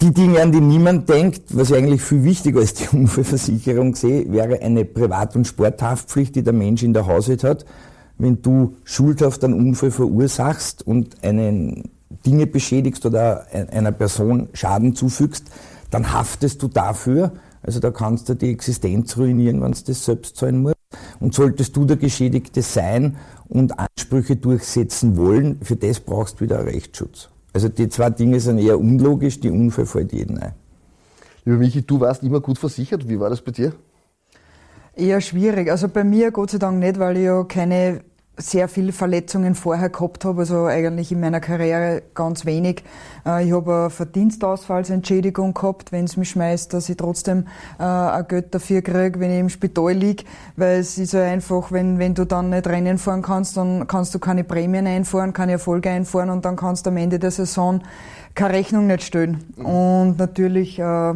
die 0.00 0.12
Dinge, 0.12 0.40
an 0.40 0.52
die 0.52 0.60
niemand 0.60 1.08
denkt, 1.08 1.56
was 1.56 1.70
ich 1.70 1.76
eigentlich 1.76 2.02
viel 2.02 2.22
wichtiger 2.24 2.60
als 2.60 2.74
die 2.74 2.88
Unfallversicherung 2.96 3.94
sehe, 3.94 4.30
wäre 4.30 4.60
eine 4.60 4.84
Privat- 4.84 5.36
und 5.36 5.46
Sporthaftpflicht, 5.46 6.36
die 6.36 6.42
der 6.42 6.52
Mensch 6.52 6.82
in 6.82 6.92
der 6.92 7.06
Haushalt 7.06 7.44
hat. 7.44 7.64
Wenn 8.16 8.42
du 8.42 8.76
schuldhaft 8.84 9.44
einen 9.44 9.54
Unfall 9.54 9.90
verursachst 9.90 10.86
und 10.86 11.22
einen 11.22 11.90
Dinge 12.26 12.46
beschädigst 12.46 13.06
oder 13.06 13.46
einer 13.52 13.92
Person 13.92 14.48
Schaden 14.52 14.94
zufügst, 14.94 15.44
dann 15.90 16.12
haftest 16.12 16.62
du 16.62 16.68
dafür. 16.68 17.32
Also 17.62 17.80
da 17.80 17.90
kannst 17.90 18.28
du 18.28 18.34
die 18.34 18.50
Existenz 18.50 19.16
ruinieren, 19.16 19.62
wenn 19.62 19.72
du 19.72 19.78
das 19.86 20.04
selbst 20.04 20.36
zahlen 20.36 20.62
musst. 20.62 20.76
Und 21.20 21.34
solltest 21.34 21.76
du 21.76 21.84
der 21.84 21.96
Geschädigte 21.96 22.62
sein 22.62 23.16
und 23.48 23.78
Ansprüche 23.78 24.36
durchsetzen 24.36 25.16
wollen, 25.16 25.60
für 25.62 25.76
das 25.76 26.00
brauchst 26.00 26.40
du 26.40 26.44
wieder 26.44 26.64
Rechtsschutz. 26.64 27.28
Also 27.52 27.68
die 27.68 27.88
zwei 27.88 28.10
Dinge 28.10 28.40
sind 28.40 28.58
eher 28.58 28.78
unlogisch, 28.78 29.40
die 29.40 29.50
Unfall 29.50 29.86
fällt 29.86 30.12
jedem 30.12 30.38
ein. 30.38 30.52
Lieber 31.44 31.58
Michi, 31.58 31.82
du 31.82 32.00
warst 32.00 32.22
immer 32.22 32.40
gut 32.40 32.58
versichert. 32.58 33.08
Wie 33.08 33.18
war 33.18 33.30
das 33.30 33.40
bei 33.40 33.52
dir? 33.52 33.72
Eher 34.94 35.20
schwierig. 35.20 35.70
Also 35.70 35.88
bei 35.88 36.04
mir 36.04 36.30
Gott 36.30 36.50
sei 36.50 36.58
Dank 36.58 36.78
nicht, 36.78 36.98
weil 36.98 37.16
ich 37.16 37.24
ja 37.24 37.42
keine 37.44 38.02
sehr 38.38 38.68
viele 38.68 38.92
Verletzungen 38.92 39.54
vorher 39.54 39.90
gehabt 39.90 40.24
habe, 40.24 40.40
also 40.40 40.66
eigentlich 40.66 41.10
in 41.12 41.20
meiner 41.20 41.40
Karriere 41.40 42.02
ganz 42.14 42.46
wenig. 42.46 42.84
Äh, 43.26 43.46
ich 43.46 43.52
habe 43.52 43.74
eine 43.74 43.90
Verdienstausfallsentschädigung 43.90 45.54
gehabt, 45.54 45.92
wenn 45.92 46.04
es 46.04 46.16
mich 46.16 46.30
schmeißt, 46.30 46.72
dass 46.72 46.88
ich 46.88 46.96
trotzdem 46.96 47.46
äh, 47.78 47.82
ein 47.82 48.26
Geld 48.28 48.54
dafür 48.54 48.80
kriege, 48.82 49.18
wenn 49.18 49.32
ich 49.32 49.40
im 49.40 49.48
Spital 49.48 49.92
liege, 49.92 50.24
weil 50.56 50.78
es 50.78 50.98
ist 50.98 51.12
ja 51.12 51.24
einfach, 51.24 51.72
wenn, 51.72 51.98
wenn 51.98 52.14
du 52.14 52.24
dann 52.24 52.50
nicht 52.50 52.66
Rennen 52.66 52.98
fahren 52.98 53.22
kannst, 53.22 53.56
dann 53.56 53.86
kannst 53.88 54.14
du 54.14 54.18
keine 54.20 54.44
Prämien 54.44 54.86
einfahren, 54.86 55.32
keine 55.32 55.52
Erfolge 55.52 55.90
einfahren 55.90 56.30
und 56.30 56.44
dann 56.44 56.56
kannst 56.56 56.86
du 56.86 56.90
am 56.90 56.96
Ende 56.96 57.18
der 57.18 57.32
Saison 57.32 57.82
keine 58.34 58.54
Rechnung 58.54 58.86
nicht 58.86 59.02
stellen. 59.02 59.44
Mhm. 59.56 59.66
Und 59.66 60.18
natürlich 60.18 60.78
äh, 60.78 61.14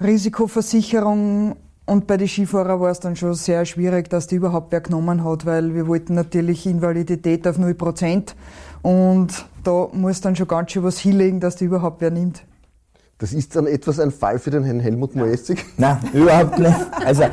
Risikoversicherung 0.00 1.56
und 1.86 2.06
bei 2.06 2.16
den 2.16 2.28
Skifahrern 2.28 2.80
war 2.80 2.90
es 2.90 3.00
dann 3.00 3.14
schon 3.14 3.34
sehr 3.34 3.66
schwierig, 3.66 4.08
dass 4.08 4.26
die 4.26 4.36
überhaupt 4.36 4.72
wer 4.72 4.80
genommen 4.80 5.22
hat, 5.22 5.44
weil 5.44 5.74
wir 5.74 5.86
wollten 5.86 6.14
natürlich 6.14 6.66
Invalidität 6.66 7.46
auf 7.46 7.58
0 7.58 7.74
Prozent 7.74 8.34
und 8.82 9.46
da 9.64 9.88
muss 9.92 10.20
dann 10.20 10.34
schon 10.34 10.48
ganz 10.48 10.72
schön 10.72 10.82
was 10.82 10.98
hinlegen, 10.98 11.40
dass 11.40 11.56
die 11.56 11.66
überhaupt 11.66 12.00
wer 12.00 12.10
nimmt. 12.10 12.44
Das 13.18 13.32
ist 13.32 13.54
dann 13.54 13.66
etwas 13.66 14.00
ein 14.00 14.10
Fall 14.10 14.38
für 14.38 14.50
den 14.50 14.64
Herrn 14.64 14.80
Helmut 14.80 15.14
Moestig? 15.14 15.64
Nein, 15.76 15.98
überhaupt 16.12 16.58
nicht. 16.58 16.76
Also 17.04 17.24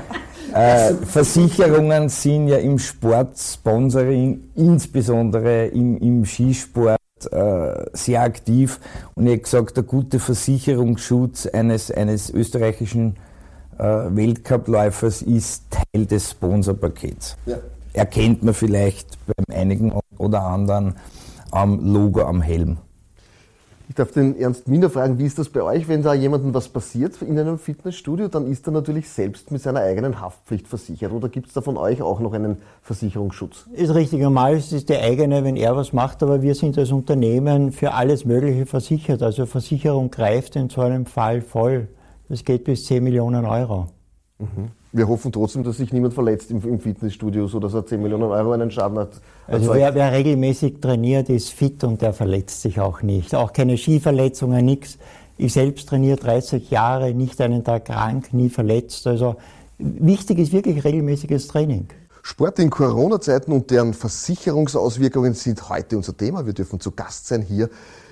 äh, 0.53 0.93
Versicherungen 1.05 2.09
sind 2.09 2.49
ja 2.49 2.57
im 2.57 2.77
Sportsponsoring, 2.77 4.51
insbesondere 4.55 5.67
im, 5.67 5.97
im 5.97 6.25
Skisport, 6.25 6.99
äh, 7.31 7.85
sehr 7.93 8.21
aktiv. 8.21 8.79
Und 9.15 9.27
ich 9.27 9.31
habe 9.31 9.41
gesagt, 9.43 9.77
der 9.77 9.83
gute 9.83 10.19
Versicherungsschutz 10.19 11.47
eines, 11.47 11.89
eines 11.89 12.29
österreichischen 12.29 13.15
äh, 13.15 13.30
Weltcupläufers 13.81 15.23
ist 15.23 15.63
Teil 15.71 16.05
des 16.05 16.31
Sponsorpakets. 16.31 17.35
Ja. 17.45 17.57
Erkennt 17.93 18.43
man 18.43 18.53
vielleicht 18.53 19.17
beim 19.25 19.55
einigen 19.55 19.93
oder 20.17 20.43
anderen 20.43 20.95
am 21.51 21.91
Logo 21.91 22.21
am 22.21 22.41
Helm. 22.41 22.77
Ich 23.89 23.95
darf 23.95 24.13
den 24.13 24.39
Ernst 24.39 24.71
Wiener 24.71 24.89
fragen, 24.89 25.19
wie 25.19 25.25
ist 25.25 25.37
das 25.37 25.49
bei 25.49 25.61
euch, 25.61 25.89
wenn 25.89 26.01
da 26.01 26.13
jemandem 26.13 26.53
was 26.53 26.69
passiert 26.69 27.21
in 27.21 27.37
einem 27.37 27.59
Fitnessstudio, 27.59 28.29
dann 28.29 28.47
ist 28.47 28.65
er 28.65 28.71
natürlich 28.71 29.09
selbst 29.09 29.51
mit 29.51 29.61
seiner 29.61 29.81
eigenen 29.81 30.21
Haftpflicht 30.21 30.69
versichert. 30.69 31.11
Oder 31.11 31.27
gibt 31.27 31.47
es 31.47 31.53
da 31.53 31.59
von 31.59 31.75
euch 31.75 32.01
auch 32.01 32.21
noch 32.21 32.31
einen 32.31 32.61
Versicherungsschutz? 32.83 33.65
Ist 33.73 33.93
richtig, 33.93 34.21
normal 34.21 34.55
ist 34.55 34.71
es 34.71 34.85
die 34.85 34.95
eigene, 34.95 35.43
wenn 35.43 35.57
er 35.57 35.75
was 35.75 35.91
macht, 35.91 36.23
aber 36.23 36.41
wir 36.41 36.55
sind 36.55 36.77
als 36.77 36.93
Unternehmen 36.93 37.73
für 37.73 37.93
alles 37.93 38.23
Mögliche 38.23 38.65
versichert. 38.65 39.21
Also 39.21 39.45
Versicherung 39.45 40.09
greift 40.09 40.55
in 40.55 40.69
so 40.69 40.79
einem 40.79 41.05
Fall 41.05 41.41
voll. 41.41 41.89
Das 42.31 42.45
geht 42.45 42.63
bis 42.63 42.85
10 42.85 43.03
Millionen 43.03 43.45
Euro. 43.45 43.87
Mhm. 44.39 44.69
Wir 44.93 45.05
hoffen 45.05 45.33
trotzdem, 45.33 45.63
dass 45.63 45.77
sich 45.77 45.91
niemand 45.91 46.13
verletzt 46.13 46.49
im, 46.49 46.61
im 46.63 46.79
Fitnessstudio, 46.79 47.45
sodass 47.47 47.73
er 47.73 47.85
10 47.85 48.01
Millionen 48.01 48.23
Euro 48.23 48.53
einen 48.53 48.71
Schaden 48.71 48.99
hat. 48.99 49.19
Also 49.47 49.73
wer, 49.73 49.93
wer, 49.95 50.13
regelmäßig 50.13 50.79
trainiert, 50.79 51.29
ist 51.29 51.49
fit 51.49 51.83
und 51.83 52.01
der 52.01 52.13
verletzt 52.13 52.61
sich 52.61 52.79
auch 52.79 53.01
nicht. 53.01 53.35
Auch 53.35 53.51
keine 53.51 53.77
Skiverletzungen, 53.77 54.63
nichts. 54.63 54.97
Ich 55.37 55.51
selbst 55.51 55.89
trainiere 55.89 56.15
30 56.15 56.71
Jahre, 56.71 57.13
nicht 57.13 57.41
einen 57.41 57.65
Tag 57.65 57.85
krank, 57.85 58.33
nie 58.33 58.47
verletzt. 58.47 59.07
Also 59.07 59.35
wichtig 59.77 60.39
ist 60.39 60.53
wirklich 60.53 60.85
regelmäßiges 60.85 61.49
Training. 61.49 61.87
Sport 62.21 62.59
in 62.59 62.69
Corona-Zeiten 62.69 63.51
und 63.51 63.71
deren 63.71 63.93
Versicherungsauswirkungen 63.93 65.33
sind 65.33 65.67
heute 65.67 65.97
unser 65.97 66.15
Thema. 66.15 66.45
Wir 66.45 66.53
dürfen 66.53 66.79
zu 66.79 66.91
Gast 66.91 67.27
sein 67.27 67.41
hier 67.41 67.69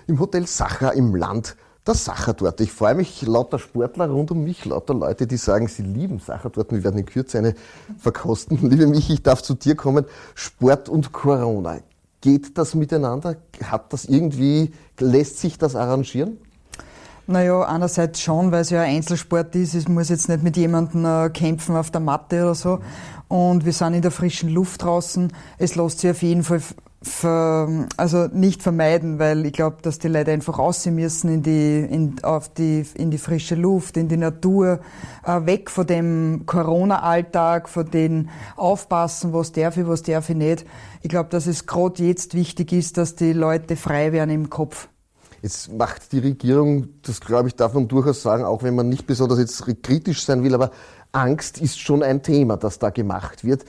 im 0.07 0.19
Hotel 0.19 0.45
Sacher 0.45 0.93
im 0.93 1.15
Land 1.15 1.55
der 1.89 1.95
Sachertorte. 1.95 2.63
Ich 2.63 2.71
freue 2.71 2.93
mich, 2.93 3.23
lauter 3.23 3.57
Sportler 3.57 4.09
rund 4.09 4.29
um 4.29 4.43
mich, 4.43 4.63
lauter 4.63 4.93
Leute, 4.93 5.25
die 5.25 5.37
sagen, 5.37 5.67
sie 5.67 5.81
lieben 5.81 6.19
Sachertorten. 6.19 6.77
Wir 6.77 6.83
werden 6.83 6.99
in 6.99 7.05
Kürze 7.05 7.39
eine 7.39 7.55
verkosten. 7.97 8.57
Liebe 8.69 8.85
Michi, 8.85 9.13
ich 9.13 9.23
darf 9.23 9.41
zu 9.41 9.55
dir 9.55 9.75
kommen. 9.75 10.05
Sport 10.35 10.87
und 10.87 11.11
Corona. 11.11 11.79
Geht 12.21 12.57
das 12.59 12.75
miteinander? 12.75 13.37
Hat 13.63 13.91
das 13.91 14.05
irgendwie, 14.05 14.71
lässt 14.99 15.39
sich 15.39 15.57
das 15.57 15.75
arrangieren? 15.75 16.37
Naja, 17.25 17.63
einerseits 17.63 18.21
schon, 18.21 18.51
weil 18.51 18.61
es 18.61 18.69
ja 18.69 18.81
ein 18.81 18.97
Einzelsport 18.97 19.55
ist. 19.55 19.73
Es 19.73 19.87
muss 19.87 20.09
jetzt 20.09 20.29
nicht 20.29 20.43
mit 20.43 20.57
jemandem 20.57 21.05
äh, 21.05 21.29
kämpfen 21.29 21.75
auf 21.75 21.89
der 21.89 22.01
Matte 22.01 22.43
oder 22.43 22.55
so. 22.55 22.79
Und 23.27 23.65
wir 23.65 23.73
sind 23.73 23.95
in 23.95 24.01
der 24.01 24.11
frischen 24.11 24.49
Luft 24.49 24.83
draußen. 24.83 25.31
Es 25.57 25.75
lässt 25.75 25.99
sich 25.99 26.11
auf 26.11 26.21
jeden 26.21 26.43
Fall 26.43 26.61
ver, 27.01 27.87
also 27.97 28.27
nicht 28.27 28.61
vermeiden, 28.61 29.19
weil 29.19 29.45
ich 29.45 29.53
glaube, 29.53 29.77
dass 29.81 29.99
die 29.99 30.09
Leute 30.09 30.31
einfach 30.31 30.59
aussehen 30.59 30.95
müssen 30.95 31.29
in 31.33 31.43
die, 31.43 31.79
in, 31.79 32.23
auf 32.23 32.49
die, 32.53 32.85
in 32.95 33.09
die 33.09 33.17
frische 33.17 33.55
Luft, 33.55 33.95
in 33.97 34.09
die 34.09 34.17
Natur, 34.17 34.79
äh, 35.25 35.45
weg 35.45 35.69
von 35.69 35.87
dem 35.87 36.43
Corona-Alltag, 36.45 37.69
von 37.69 37.89
den 37.89 38.29
Aufpassen, 38.57 39.33
was 39.33 39.51
darf 39.51 39.77
ich, 39.77 39.87
was 39.87 40.03
darf 40.03 40.29
ich 40.29 40.35
nicht. 40.35 40.65
Ich 41.01 41.09
glaube, 41.09 41.29
dass 41.29 41.47
es 41.47 41.65
gerade 41.65 42.03
jetzt 42.03 42.33
wichtig 42.33 42.73
ist, 42.73 42.97
dass 42.97 43.15
die 43.15 43.33
Leute 43.33 43.75
frei 43.75 44.11
werden 44.11 44.31
im 44.31 44.49
Kopf. 44.49 44.89
Jetzt 45.41 45.71
macht 45.71 46.11
die 46.11 46.19
Regierung, 46.19 46.89
das 47.03 47.21
glaube 47.21 47.47
ich, 47.47 47.55
darf 47.55 47.73
man 47.73 47.87
durchaus 47.87 48.21
sagen, 48.21 48.43
auch 48.43 48.61
wenn 48.61 48.75
man 48.75 48.89
nicht 48.89 49.07
besonders 49.07 49.39
jetzt 49.39 49.63
kritisch 49.83 50.25
sein 50.25 50.43
will, 50.43 50.53
aber 50.53 50.71
Angst 51.13 51.59
ist 51.59 51.79
schon 51.79 52.03
ein 52.03 52.21
Thema, 52.21 52.57
das 52.57 52.77
da 52.77 52.89
gemacht 52.89 53.45
wird. 53.45 53.63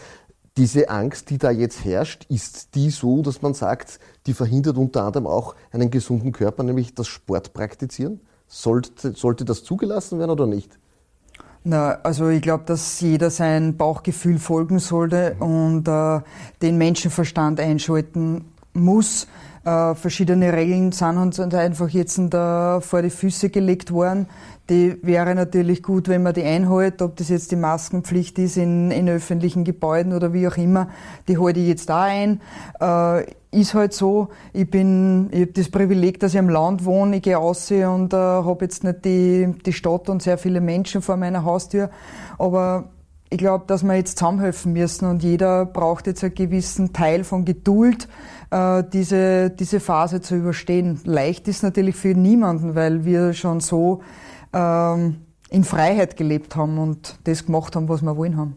Diese 0.57 0.89
Angst, 0.91 1.31
die 1.31 1.39
da 1.39 1.51
jetzt 1.51 1.85
herrscht, 1.85 2.27
ist 2.29 2.75
die 2.75 2.91
so, 2.91 3.23
dass 3.23 3.41
man 3.41 3.55
sagt, 3.55 4.01
die 4.27 4.35
verhindert 4.35 4.77
unter 4.77 5.05
anderem 5.05 5.27
auch 5.27 5.55
einen 5.71 5.91
gesunden 5.91 6.33
Körper, 6.33 6.63
nämlich 6.65 6.95
das 6.95 7.07
Sport 7.07 7.53
praktizieren? 7.53 8.21
Sollte, 8.47 9.13
sollte 9.15 9.45
das 9.45 9.63
zugelassen 9.63 10.19
werden 10.19 10.33
oder 10.33 10.47
nicht? 10.47 10.79
Na, 11.63 11.99
also 12.03 12.29
ich 12.29 12.43
glaube, 12.43 12.65
dass 12.65 13.01
jeder 13.01 13.31
sein 13.31 13.77
Bauchgefühl 13.77 14.39
folgen 14.39 14.79
sollte 14.79 15.37
und 15.39 15.87
äh, 15.87 16.21
den 16.63 16.79
Menschenverstand 16.79 17.61
einschalten 17.61 18.47
muss. 18.73 19.27
Äh, 19.65 19.95
verschiedene 19.95 20.53
Regeln 20.55 20.91
sind 20.93 21.19
uns 21.19 21.39
einfach 21.39 21.91
jetzt 21.91 22.19
da 22.31 22.81
vor 22.81 23.03
die 23.03 23.11
Füße 23.11 23.51
gelegt 23.51 23.93
worden, 23.93 24.27
die 24.71 24.97
wäre 25.03 25.35
natürlich 25.35 25.83
gut, 25.83 26.09
wenn 26.09 26.23
man 26.23 26.33
die 26.33 26.45
einhält, 26.45 27.03
ob 27.03 27.17
das 27.17 27.29
jetzt 27.29 27.51
die 27.51 27.57
Maskenpflicht 27.57 28.39
ist 28.39 28.57
in, 28.57 28.91
in 28.93 29.09
öffentlichen 29.09 29.65
Gebäuden 29.65 30.13
oder 30.15 30.33
wie 30.33 30.47
auch 30.47 30.57
immer, 30.57 30.89
die 31.29 31.39
halte 31.39 31.59
ich 31.61 31.67
jetzt 31.67 31.91
da 31.91 32.05
ein. 32.05 32.41
Äh, 32.81 33.25
ist 33.51 33.75
halt 33.75 33.93
so, 33.93 34.29
ich 34.53 34.71
bin, 34.71 35.29
ich 35.33 35.41
habe 35.41 35.53
das 35.53 35.69
Privileg, 35.69 36.21
dass 36.21 36.35
ich 36.35 36.39
am 36.39 36.49
Land 36.49 36.85
wohne, 36.85 37.17
ich 37.17 37.23
gehe 37.23 37.35
raus 37.35 37.71
und 37.71 38.15
äh, 38.15 38.17
habe 38.17 38.65
jetzt 38.65 38.85
nicht 38.85 39.05
die, 39.05 39.55
die 39.67 39.73
Stadt 39.73 40.09
und 40.09 40.23
sehr 40.23 40.39
viele 40.39 40.61
Menschen 40.61 41.03
vor 41.03 41.17
meiner 41.17 41.45
Haustür, 41.45 41.91
aber 42.39 42.91
ich 43.31 43.39
glaube, 43.39 43.65
dass 43.67 43.85
wir 43.85 43.95
jetzt 43.95 44.19
zusammenhelfen 44.19 44.73
müssen 44.73 45.09
und 45.09 45.23
jeder 45.23 45.65
braucht 45.65 46.09
jetzt 46.09 46.25
einen 46.25 46.35
gewissen 46.35 46.93
Teil 46.93 47.23
von 47.23 47.45
Geduld, 47.45 48.09
äh, 48.51 48.83
diese, 48.93 49.51
diese 49.51 49.79
Phase 49.79 50.21
zu 50.21 50.35
überstehen. 50.35 51.01
Leicht 51.05 51.47
ist 51.47 51.63
natürlich 51.63 51.95
für 51.95 52.15
niemanden, 52.15 52.75
weil 52.75 53.05
wir 53.05 53.33
schon 53.33 53.61
so 53.61 54.03
ähm, 54.53 55.19
in 55.49 55.63
Freiheit 55.63 56.17
gelebt 56.17 56.57
haben 56.57 56.79
und 56.79 57.19
das 57.25 57.47
gemacht 57.47 57.77
haben, 57.77 57.89
was 57.89 58.03
wir 58.03 58.17
wollen 58.17 58.37
haben. 58.37 58.57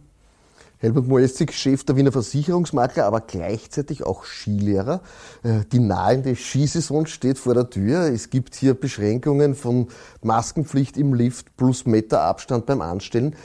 Helmut 0.80 1.08
Moestig, 1.08 1.54
Chef 1.54 1.86
der 1.86 1.96
Wiener 1.96 2.12
Versicherungsmakler, 2.12 3.06
aber 3.06 3.22
gleichzeitig 3.22 4.04
auch 4.04 4.26
Skilehrer. 4.26 5.02
Äh, 5.44 5.62
die 5.72 5.80
nahende 5.80 6.36
Skisaison 6.36 7.06
steht 7.06 7.38
vor 7.38 7.54
der 7.54 7.70
Tür. 7.70 8.12
Es 8.12 8.32
gibt 8.32 8.56
hier 8.56 8.74
Beschränkungen 8.74 9.54
von 9.54 9.88
Maskenpflicht 10.24 10.98
im 10.98 11.14
Lift 11.14 11.56
plus 11.58 11.86
Meter 11.86 12.22
Abstand 12.22 12.66
beim 12.66 12.82
Anstellen. 12.82 13.36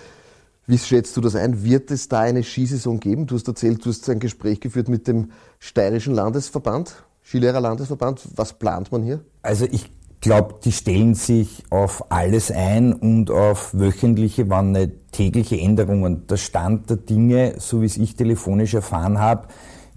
Wie 0.68 0.76
schätzt 0.76 1.16
du 1.16 1.22
das 1.22 1.34
ein? 1.34 1.64
Wird 1.64 1.90
es 1.90 2.08
da 2.08 2.20
eine 2.20 2.42
Skisaison 2.42 3.00
geben? 3.00 3.26
Du 3.26 3.37
hast 3.37 3.48
erzählt, 3.48 3.82
du 3.87 3.88
hast 3.88 4.06
ein 4.10 4.18
Gespräch 4.18 4.60
geführt 4.60 4.90
mit 4.90 5.08
dem 5.08 5.30
Steirischen 5.58 6.14
Landesverband, 6.14 6.94
Skilehrerlandesverband. 7.25 8.20
Was 8.37 8.52
plant 8.52 8.92
man 8.92 9.02
hier? 9.02 9.25
Also 9.40 9.64
ich 9.64 9.90
glaube, 10.20 10.56
die 10.62 10.72
stellen 10.72 11.14
sich 11.14 11.64
auf 11.70 12.12
alles 12.12 12.50
ein 12.50 12.92
und 12.92 13.30
auf 13.30 13.72
wöchentliche, 13.72 14.50
wann 14.50 14.72
nicht 14.72 14.92
tägliche 15.10 15.58
Änderungen. 15.58 16.26
Der 16.26 16.37
Stand 16.37 16.90
der 16.90 16.98
Dinge, 16.98 17.54
so 17.56 17.80
wie 17.80 17.87
es 17.87 17.96
ich 17.96 18.14
telefonisch 18.14 18.75
erfahren 18.75 19.18
habe, 19.18 19.48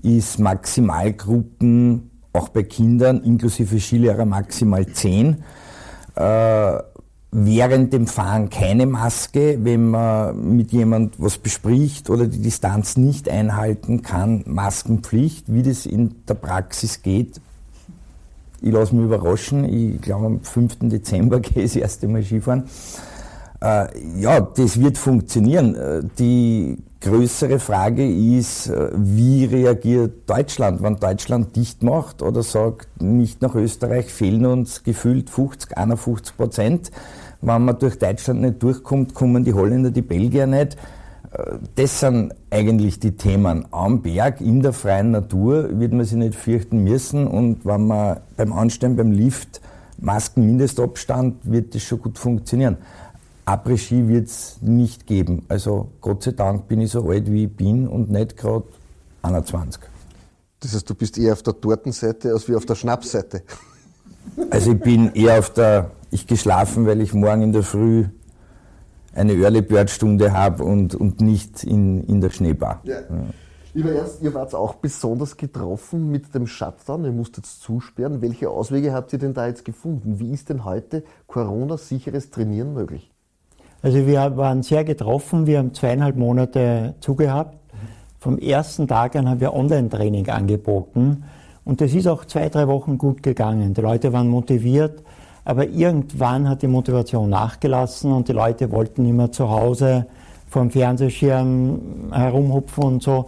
ist 0.02 0.40
Maximalgruppen, 0.40 2.12
auch 2.32 2.48
bei 2.48 2.64
Kindern, 2.64 3.24
inklusive 3.24 3.78
Skilehrer 3.78 4.24
maximal 4.24 4.88
zehn. 4.88 5.44
Äh, 6.16 6.80
während 7.32 7.94
dem 7.94 8.08
Fahren 8.08 8.50
keine 8.50 8.86
Maske, 8.86 9.60
wenn 9.64 9.90
man 9.90 10.56
mit 10.56 10.72
jemand 10.72 11.16
was 11.18 11.38
bespricht 11.38 12.10
oder 12.10 12.28
die 12.28 12.42
Distanz 12.42 12.98
nicht 12.98 13.30
einhalten 13.30 14.02
kann, 14.02 14.44
Maskenpflicht. 14.46 15.46
Wie 15.48 15.64
das 15.64 15.86
in 15.86 16.16
der 16.28 16.34
Praxis 16.34 17.02
geht, 17.02 17.40
Ich 18.62 18.72
lasse 18.72 18.96
mich 18.96 19.06
überraschen. 19.06 19.64
Ich 19.64 20.02
glaube, 20.02 20.26
am 20.26 20.42
5. 20.42 20.90
Dezember 20.90 21.40
gehe 21.42 21.64
ich 21.64 21.74
das 21.74 21.82
erste 21.82 22.08
Mal 22.08 22.22
Skifahren. 22.24 22.66
Äh, 23.62 23.88
ja, 24.20 24.42
das 24.42 24.80
wird 24.80 24.98
funktionieren. 24.98 25.76
Äh, 25.76 26.02
die 26.20 26.78
größere 27.02 27.60
Frage 27.60 28.08
ist, 28.08 28.68
äh, 28.68 28.90
wie 28.96 29.46
reagiert 29.46 30.30
Deutschland, 30.30 30.82
wenn 30.82 30.96
Deutschland 30.98 31.56
dicht 31.56 31.84
macht 31.84 32.22
oder 32.22 32.44
sagt, 32.44 33.02
nicht 33.02 33.42
nach 33.42 33.56
Österreich 33.56 34.14
fehlen 34.14 34.46
uns 34.46 34.84
gefühlt 34.84 35.30
50, 35.30 35.78
51 35.78 36.38
Prozent. 36.38 36.92
Wenn 37.42 37.66
man 37.66 37.80
durch 37.80 37.98
Deutschland 37.98 38.42
nicht 38.42 38.62
durchkommt, 38.62 39.14
kommen 39.14 39.44
die 39.44 39.54
Holländer, 39.54 39.92
die 39.92 40.04
Belgier 40.04 40.46
nicht. 40.46 40.78
Das 41.76 42.02
sind 42.02 42.36
eigentlich 42.50 43.00
die 43.00 43.14
Themen. 43.14 43.66
Am 43.72 44.02
Berg, 44.02 44.42
in 44.42 44.62
der 44.62 44.74
freien 44.74 45.12
Natur, 45.12 45.80
wird 45.80 45.94
man 45.94 46.06
sich 46.06 46.18
nicht 46.18 46.36
fürchten 46.36 46.84
müssen. 46.84 47.26
Und 47.26 47.66
wenn 47.66 47.88
man 47.88 48.20
beim 48.36 48.52
Anstellen, 48.54 48.96
beim 48.96 49.12
Lift, 49.12 49.62
Masken, 49.98 50.46
Mindestabstand, 50.46 51.38
wird 51.44 51.74
das 51.74 51.84
schon 51.84 52.02
gut 52.02 52.20
funktionieren. 52.20 52.78
Après-Ski 53.46 54.08
wird 54.08 54.28
es 54.28 54.62
nicht 54.62 55.08
geben. 55.08 55.46
Also 55.48 55.90
Gott 56.02 56.24
sei 56.24 56.32
Dank 56.32 56.68
bin 56.68 56.82
ich 56.82 56.92
so 56.92 57.08
alt, 57.10 57.32
wie 57.32 57.46
ich 57.46 57.56
bin 57.56 57.88
und 57.88 58.10
nicht 58.10 58.38
gerade 58.38 58.66
21. 59.24 59.82
Das 60.60 60.74
heißt, 60.74 60.90
du 60.90 60.96
bist 60.96 61.18
eher 61.18 61.34
auf 61.34 61.44
der 61.44 61.60
Tortenseite 61.60 62.32
als 62.32 62.48
wie 62.48 62.56
auf 62.56 62.66
der 62.66 62.76
Schnapsseite. 62.76 63.44
Also 64.52 64.72
ich 64.74 64.80
bin 64.80 65.12
eher 65.14 65.40
auf 65.40 65.52
der, 65.52 65.92
ich 66.12 66.28
geschlafen, 66.28 66.86
weil 66.86 67.02
ich 67.02 67.14
morgen 67.14 67.42
in 67.42 67.52
der 67.52 67.64
Früh 67.64 68.06
eine 69.14 69.34
Early 69.34 69.62
Bird 69.62 69.90
Stunde 69.90 70.32
habe 70.32 70.64
und, 70.64 70.96
und 70.96 71.20
nicht 71.20 71.64
in, 71.64 72.04
in 72.04 72.22
der 72.22 72.30
Schneebar. 72.30 72.82
Ja. 72.84 73.02
Ja. 73.02 73.06
Lieber 73.74 73.94
Ernst, 73.94 74.22
ihr 74.22 74.34
wart 74.34 74.54
auch 74.54 74.76
besonders 74.76 75.38
getroffen 75.38 76.12
mit 76.12 76.36
dem 76.36 76.46
Shutdown. 76.46 77.06
Ihr 77.06 77.14
musstet 77.14 77.46
zusperren. 77.46 78.22
Welche 78.22 78.50
Auswege 78.50 78.92
habt 78.92 79.14
ihr 79.14 79.20
denn 79.20 79.34
da 79.34 79.48
jetzt 79.48 79.64
gefunden? 79.64 80.20
Wie 80.20 80.34
ist 80.34 80.50
denn 80.50 80.66
heute 80.66 81.04
Corona-sicheres 81.28 82.32
Trainieren 82.32 82.74
möglich? 82.74 83.11
Also 83.84 84.06
wir 84.06 84.38
waren 84.38 84.62
sehr 84.62 84.84
getroffen. 84.84 85.48
Wir 85.48 85.58
haben 85.58 85.74
zweieinhalb 85.74 86.16
Monate 86.16 86.96
zugehabt. 87.00 87.58
Vom 88.20 88.38
ersten 88.38 88.88
Tag 88.88 89.16
an 89.16 89.28
haben 89.28 89.40
wir 89.40 89.54
Online-Training 89.54 90.30
angeboten. 90.30 91.24
Und 91.66 91.82
das 91.82 91.94
ist 91.94 92.08
auch 92.08 92.26
zwei, 92.26 92.50
drei 92.50 92.68
Wochen 92.68 92.98
gut 92.98 93.24
gegangen. 93.24 93.74
Die 93.74 93.82
Leute 93.82 94.14
waren 94.14 94.28
motiviert. 94.28 95.02
Aber 95.44 95.68
irgendwann 95.68 96.48
hat 96.48 96.62
die 96.62 96.68
Motivation 96.68 97.30
nachgelassen 97.30 98.12
und 98.12 98.28
die 98.28 98.34
Leute 98.34 98.72
wollten 98.72 99.06
immer 99.06 99.32
zu 99.32 99.50
Hause 99.50 100.06
vor 100.48 100.62
dem 100.62 100.70
Fernsehschirm 100.70 102.12
herumhupfen 102.12 102.84
und 102.84 103.04
so. 103.04 103.26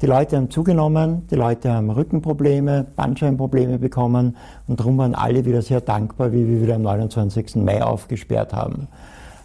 Die 0.00 0.06
Leute 0.06 0.38
haben 0.38 0.48
zugenommen, 0.48 1.26
die 1.30 1.34
Leute 1.34 1.70
haben 1.70 1.90
Rückenprobleme, 1.90 2.86
Bandscheibenprobleme 2.96 3.78
bekommen 3.78 4.38
und 4.66 4.80
darum 4.80 4.96
waren 4.96 5.14
alle 5.14 5.44
wieder 5.44 5.60
sehr 5.60 5.82
dankbar, 5.82 6.32
wie 6.32 6.48
wir 6.48 6.62
wieder 6.62 6.76
am 6.76 6.82
29. 6.82 7.56
Mai 7.56 7.82
aufgesperrt 7.82 8.54
haben. 8.54 8.88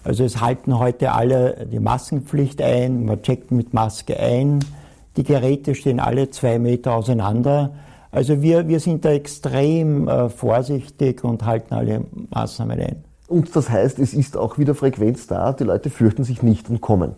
Also 0.06 0.24
es 0.24 0.40
halten 0.40 0.78
heute 0.78 1.14
alle 1.14 1.66
die 1.66 1.80
Maskenpflicht 1.80 2.62
ein, 2.62 3.06
man 3.06 3.24
checkt 3.24 3.52
mit 3.52 3.74
Maske 3.74 4.20
ein, 4.20 4.60
die 5.18 5.24
Geräte 5.24 5.74
stehen 5.74 6.00
alle 6.00 6.30
zwei 6.30 6.60
Meter 6.60 6.94
auseinander. 6.94 7.74
Also 8.12 8.44
wir, 8.44 8.68
wir 8.68 8.80
sind 8.80 9.04
da 9.04 9.10
extrem 9.10 10.08
äh, 10.08 10.30
vorsichtig 10.30 11.24
und 11.24 11.44
halten 11.44 11.74
alle 11.74 12.06
Maßnahmen 12.30 12.80
ein. 12.80 13.04
Und 13.28 13.56
das 13.56 13.72
heißt, 13.72 13.98
es 13.98 14.14
ist 14.14 14.38
auch 14.38 14.60
wieder 14.60 14.76
Frequenz 14.76 15.26
da, 15.26 15.54
die 15.54 15.64
Leute 15.64 15.90
fürchten 15.90 16.24
sich 16.24 16.44
nicht 16.44 16.70
und 16.70 16.82
kommen. 16.82 17.16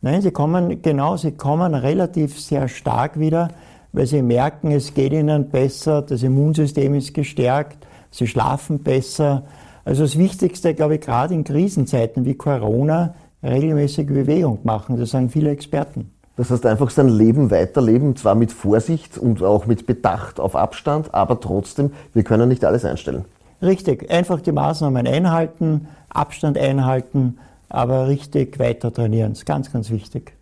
Nein, 0.00 0.22
sie 0.22 0.30
kommen, 0.30 0.80
genau, 0.80 1.18
sie 1.18 1.32
kommen 1.32 1.74
relativ 1.74 2.40
sehr 2.40 2.68
stark 2.68 3.20
wieder, 3.20 3.48
weil 3.92 4.06
sie 4.06 4.22
merken, 4.22 4.70
es 4.70 4.94
geht 4.94 5.12
ihnen 5.12 5.50
besser, 5.50 6.00
das 6.00 6.22
Immunsystem 6.22 6.94
ist 6.94 7.12
gestärkt, 7.12 7.86
sie 8.10 8.26
schlafen 8.26 8.82
besser. 8.82 9.42
Also 9.84 10.02
das 10.02 10.16
Wichtigste, 10.16 10.74
glaube 10.74 10.96
ich, 10.96 11.00
gerade 11.02 11.34
in 11.34 11.44
Krisenzeiten 11.44 12.24
wie 12.24 12.34
Corona, 12.34 13.14
regelmäßige 13.42 14.06
Bewegung 14.06 14.60
machen. 14.62 14.98
Das 14.98 15.10
sagen 15.10 15.28
viele 15.28 15.50
Experten. 15.50 16.10
Das 16.36 16.50
heißt 16.50 16.66
einfach 16.66 16.90
sein 16.90 17.08
Leben 17.08 17.50
weiterleben, 17.50 18.16
zwar 18.16 18.34
mit 18.34 18.50
Vorsicht 18.50 19.18
und 19.18 19.42
auch 19.42 19.66
mit 19.66 19.86
Bedacht 19.86 20.40
auf 20.40 20.56
Abstand, 20.56 21.14
aber 21.14 21.38
trotzdem, 21.38 21.92
wir 22.12 22.24
können 22.24 22.48
nicht 22.48 22.64
alles 22.64 22.84
einstellen. 22.84 23.24
Richtig, 23.62 24.10
einfach 24.10 24.40
die 24.40 24.50
Maßnahmen 24.50 25.06
einhalten, 25.06 25.86
Abstand 26.08 26.58
einhalten, 26.58 27.38
aber 27.68 28.08
richtig 28.08 28.58
weiter 28.58 28.92
trainieren. 28.92 29.30
Das 29.30 29.40
ist 29.40 29.46
ganz, 29.46 29.72
ganz 29.72 29.90
wichtig. 29.90 30.32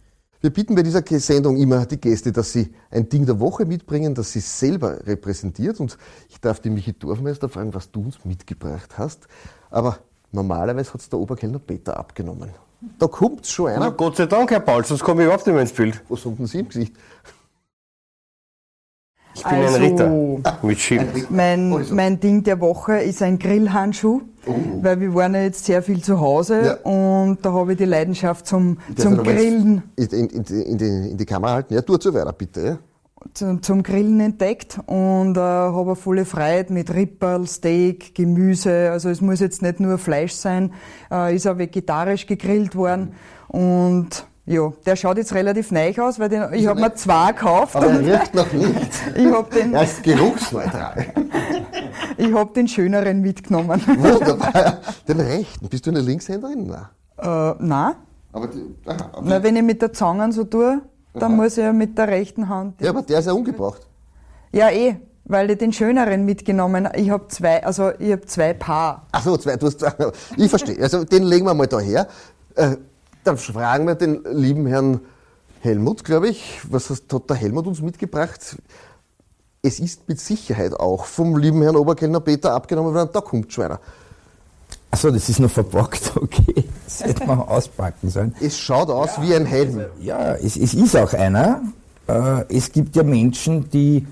Wir 0.42 0.50
bieten 0.50 0.74
bei 0.74 0.82
dieser 0.82 1.04
Sendung 1.20 1.56
immer 1.56 1.86
die 1.86 2.00
Gäste, 2.00 2.32
dass 2.32 2.52
sie 2.52 2.74
ein 2.90 3.08
Ding 3.08 3.24
der 3.24 3.38
Woche 3.38 3.64
mitbringen, 3.64 4.12
das 4.12 4.32
sie 4.32 4.40
selber 4.40 5.06
repräsentiert. 5.06 5.78
Und 5.78 5.96
ich 6.28 6.40
darf 6.40 6.58
die 6.58 6.68
Michi 6.68 6.92
Dorfmeister 6.92 7.48
fragen, 7.48 7.72
was 7.74 7.92
du 7.92 8.00
uns 8.00 8.24
mitgebracht 8.24 8.98
hast. 8.98 9.28
Aber 9.70 9.98
normalerweise 10.32 10.92
hat 10.92 11.00
es 11.00 11.08
der 11.08 11.20
Oberkellner 11.20 11.60
Peter 11.60 11.96
abgenommen. 11.96 12.50
Da 12.98 13.06
kommt 13.06 13.46
schon 13.46 13.68
einer. 13.68 13.78
Na, 13.78 13.88
Gott 13.90 14.16
sei 14.16 14.26
Dank, 14.26 14.50
Herr 14.50 14.58
Paul, 14.58 14.84
sonst 14.84 15.04
komme 15.04 15.22
ich 15.22 15.26
überhaupt 15.26 15.46
nicht 15.46 15.54
mehr 15.54 15.62
ins 15.62 15.72
Bild. 15.72 16.02
Was 16.08 16.24
haben 16.24 16.36
denn 16.36 16.46
Sie 16.46 16.58
im 16.58 16.68
Gesicht? 16.68 16.92
Ich 19.34 19.44
bin 19.44 19.52
also, 19.52 19.76
ein 19.76 19.82
Ritter 19.82 20.58
mit 20.62 20.78
Schild. 20.80 21.30
Mein, 21.30 21.72
also. 21.72 21.94
mein 21.94 22.18
Ding 22.18 22.42
der 22.42 22.60
Woche 22.60 22.98
ist 22.98 23.22
ein 23.22 23.38
Grillhandschuh, 23.38 24.22
oh. 24.46 24.54
weil 24.82 25.00
wir 25.00 25.14
waren 25.14 25.34
ja 25.34 25.42
jetzt 25.42 25.64
sehr 25.64 25.82
viel 25.82 26.02
zu 26.02 26.20
Hause 26.20 26.62
ja. 26.84 26.90
und 26.90 27.38
da 27.42 27.52
habe 27.52 27.72
ich 27.72 27.78
die 27.78 27.84
Leidenschaft 27.84 28.46
zum, 28.46 28.78
zum 28.96 29.18
Grillen. 29.18 29.82
In, 29.96 30.06
in, 30.06 30.28
in, 30.28 30.42
die, 30.78 31.10
in, 31.10 31.16
die, 31.16 31.26
Kamera 31.26 31.54
halten? 31.54 31.74
Ja, 31.74 31.82
tu 31.82 31.96
zu 31.96 32.12
weiter, 32.12 32.32
bitte. 32.32 32.60
Ja 32.60 32.78
zum 33.34 33.82
Grillen 33.82 34.20
entdeckt 34.20 34.80
und 34.86 35.36
äh, 35.36 35.40
habe 35.40 35.96
volle 35.96 36.24
Freude 36.24 36.72
mit 36.72 36.92
Ripperl, 36.92 37.46
Steak, 37.46 38.14
Gemüse. 38.14 38.90
Also 38.90 39.10
es 39.10 39.20
muss 39.20 39.40
jetzt 39.40 39.62
nicht 39.62 39.80
nur 39.80 39.98
Fleisch 39.98 40.32
sein, 40.32 40.72
äh, 41.10 41.34
ist 41.34 41.46
auch 41.46 41.58
vegetarisch 41.58 42.26
gegrillt 42.26 42.74
worden 42.74 43.14
und 43.48 44.26
ja, 44.44 44.72
der 44.84 44.96
schaut 44.96 45.18
jetzt 45.18 45.34
relativ 45.34 45.70
neu 45.70 45.92
aus, 46.00 46.18
weil 46.18 46.28
den, 46.28 46.52
ich 46.52 46.66
habe 46.66 46.80
mir 46.80 46.92
zwei 46.94 47.30
gekauft. 47.30 47.76
Aber 47.76 47.86
er 47.86 48.00
riecht 48.00 48.34
noch 48.34 48.52
nicht. 48.52 48.90
ich 49.16 49.26
hab 49.26 49.50
den, 49.50 49.74
er 49.74 49.84
ist 49.84 50.02
geruchsneutral. 50.02 51.06
ich 52.16 52.32
habe 52.32 52.52
den 52.52 52.66
schöneren 52.66 53.20
mitgenommen. 53.20 53.80
Wunderbar. 53.86 54.78
Den 55.06 55.20
rechten. 55.20 55.68
Bist 55.68 55.86
du 55.86 55.90
eine 55.90 56.00
Linkshänderin? 56.00 56.66
Nein. 56.66 56.86
Äh, 57.18 57.54
nein. 57.60 57.94
Aber 58.32 58.48
die, 58.48 58.74
aha, 58.86 59.20
Na, 59.22 59.42
wenn 59.42 59.54
ich 59.54 59.62
mit 59.62 59.80
der 59.80 59.92
Zange 59.92 60.32
so 60.32 60.42
tue, 60.42 60.82
dann 61.14 61.36
muss 61.36 61.56
ich 61.56 61.64
ja 61.64 61.72
mit 61.72 61.96
der 61.96 62.08
rechten 62.08 62.48
Hand. 62.48 62.80
Ja, 62.80 62.90
aber 62.90 63.02
der 63.02 63.20
ist 63.20 63.26
ja 63.26 63.32
umgebracht. 63.32 63.86
Ja, 64.50 64.70
eh, 64.70 64.96
weil 65.24 65.50
ich 65.50 65.58
den 65.58 65.72
schöneren 65.72 66.24
mitgenommen 66.24 66.88
Ich 66.96 67.10
habe 67.10 67.28
zwei, 67.28 67.64
also 67.64 67.92
ich 67.98 68.10
habe 68.10 68.26
zwei 68.26 68.54
Paar. 68.54 69.06
Ach 69.12 69.22
so, 69.22 69.36
zwei, 69.36 69.56
du 69.56 69.66
hast 69.66 69.78
zwei. 69.78 69.92
Ich 70.36 70.50
verstehe. 70.50 70.82
Also 70.82 71.04
den 71.04 71.22
legen 71.24 71.46
wir 71.46 71.54
mal 71.54 71.66
da 71.66 71.78
her. 71.78 72.08
Äh, 72.56 72.76
dann 73.24 73.38
fragen 73.38 73.86
wir 73.86 73.94
den 73.94 74.24
lieben 74.32 74.66
Herrn 74.66 75.00
Helmut, 75.60 76.04
glaube 76.04 76.28
ich. 76.28 76.60
Was 76.68 76.90
hat 76.90 77.30
der 77.30 77.36
Helmut 77.36 77.66
uns 77.66 77.80
mitgebracht? 77.80 78.56
Es 79.62 79.78
ist 79.78 80.08
mit 80.08 80.20
Sicherheit 80.20 80.74
auch 80.74 81.04
vom 81.04 81.36
lieben 81.36 81.62
Herrn 81.62 81.76
Oberkellner 81.76 82.20
Peter 82.20 82.52
abgenommen 82.52 82.94
worden. 82.94 83.10
Da 83.12 83.20
kommt 83.20 83.52
schon 83.52 83.64
einer. 83.64 83.80
Achso, 84.90 85.10
das 85.10 85.28
ist 85.28 85.38
noch 85.38 85.50
verpackt, 85.50 86.12
okay. 86.20 86.64
Das 86.84 87.02
hätte 87.02 87.26
man 87.26 87.40
auspacken 87.40 88.10
sollen. 88.10 88.34
Es 88.40 88.58
schaut 88.58 88.90
aus 88.90 89.16
ja, 89.16 89.22
wie 89.22 89.34
ein 89.34 89.46
Helm. 89.46 89.84
Ja, 90.00 90.34
es, 90.34 90.56
es 90.56 90.74
ist 90.74 90.96
auch 90.96 91.12
einer. 91.14 91.62
Äh, 92.08 92.44
es 92.54 92.72
gibt 92.72 92.96
ja 92.96 93.02
Menschen, 93.02 93.70
die 93.70 94.06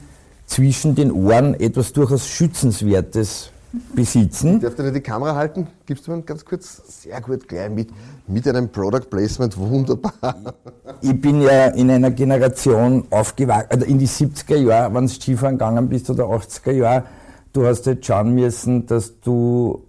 zwischen 0.46 0.94
den 0.94 1.12
Ohren 1.12 1.54
etwas 1.54 1.92
durchaus 1.92 2.26
Schützenswertes 2.26 3.50
besitzen. 3.94 4.56
Ich 4.56 4.62
darf 4.62 4.74
dir 4.74 4.90
die 4.90 5.00
Kamera 5.00 5.34
halten? 5.34 5.66
Gibst 5.86 6.06
du 6.06 6.12
mir 6.12 6.22
ganz 6.22 6.44
kurz? 6.44 7.02
Sehr 7.02 7.20
gut, 7.20 7.46
gleich 7.46 7.70
mit, 7.70 7.90
mit 8.26 8.46
einem 8.48 8.68
Product 8.68 9.08
Placement, 9.08 9.56
wunderbar. 9.56 10.54
Ich 11.00 11.20
bin 11.20 11.40
ja 11.42 11.66
in 11.68 11.90
einer 11.90 12.10
Generation 12.10 13.04
aufgewachsen, 13.10 13.68
also 13.70 13.86
in 13.86 13.98
die 13.98 14.08
70er 14.08 14.56
Jahre, 14.56 14.94
wenn 14.94 15.06
du 15.06 15.12
Skifahren 15.12 15.56
gegangen 15.56 15.88
bist 15.88 16.10
oder 16.10 16.24
80er 16.24 16.72
Jahre, 16.72 17.04
du 17.52 17.66
hast 17.66 17.86
jetzt 17.86 18.06
schauen 18.06 18.34
müssen, 18.34 18.86
dass 18.86 19.20
du 19.20 19.84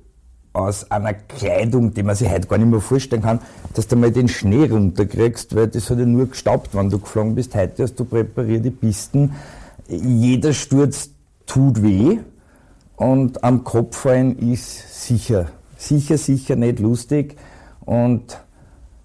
aus 0.54 0.92
einer 0.92 1.14
Kleidung, 1.14 1.94
die 1.94 2.04
man 2.04 2.16
sich 2.16 2.30
heute 2.30 2.48
gar 2.48 2.58
nicht 2.58 2.70
mehr 2.70 2.82
vorstellen 2.82 3.22
kann, 3.22 3.40
dass 3.74 3.88
du 3.88 3.96
mal 3.96 4.12
den 4.12 4.28
Schnee 4.28 4.68
runterkriegst, 4.70 5.56
weil 5.56 5.68
das 5.68 5.90
hat 5.90 6.00
ja 6.00 6.06
nur 6.06 6.28
gestaubt, 6.28 6.76
wenn 6.76 6.90
du 6.90 7.00
geflogen 7.00 7.36
bist. 7.36 7.56
Heute 7.56 7.84
hast 7.84 7.96
du 7.96 8.06
präparierte 8.06 8.70
Pisten. 8.70 9.34
Jeder 9.88 10.54
Sturz 10.54 11.12
tut 11.46 11.82
weh 11.82 12.20
und 13.02 13.44
am 13.44 13.64
Kopf 13.64 13.98
fallen 13.98 14.38
ist 14.38 15.06
sicher. 15.08 15.48
Sicher, 15.76 16.20
sicher 16.20 16.56
nicht 16.56 16.78
lustig. 16.78 17.36
Und 17.84 18.40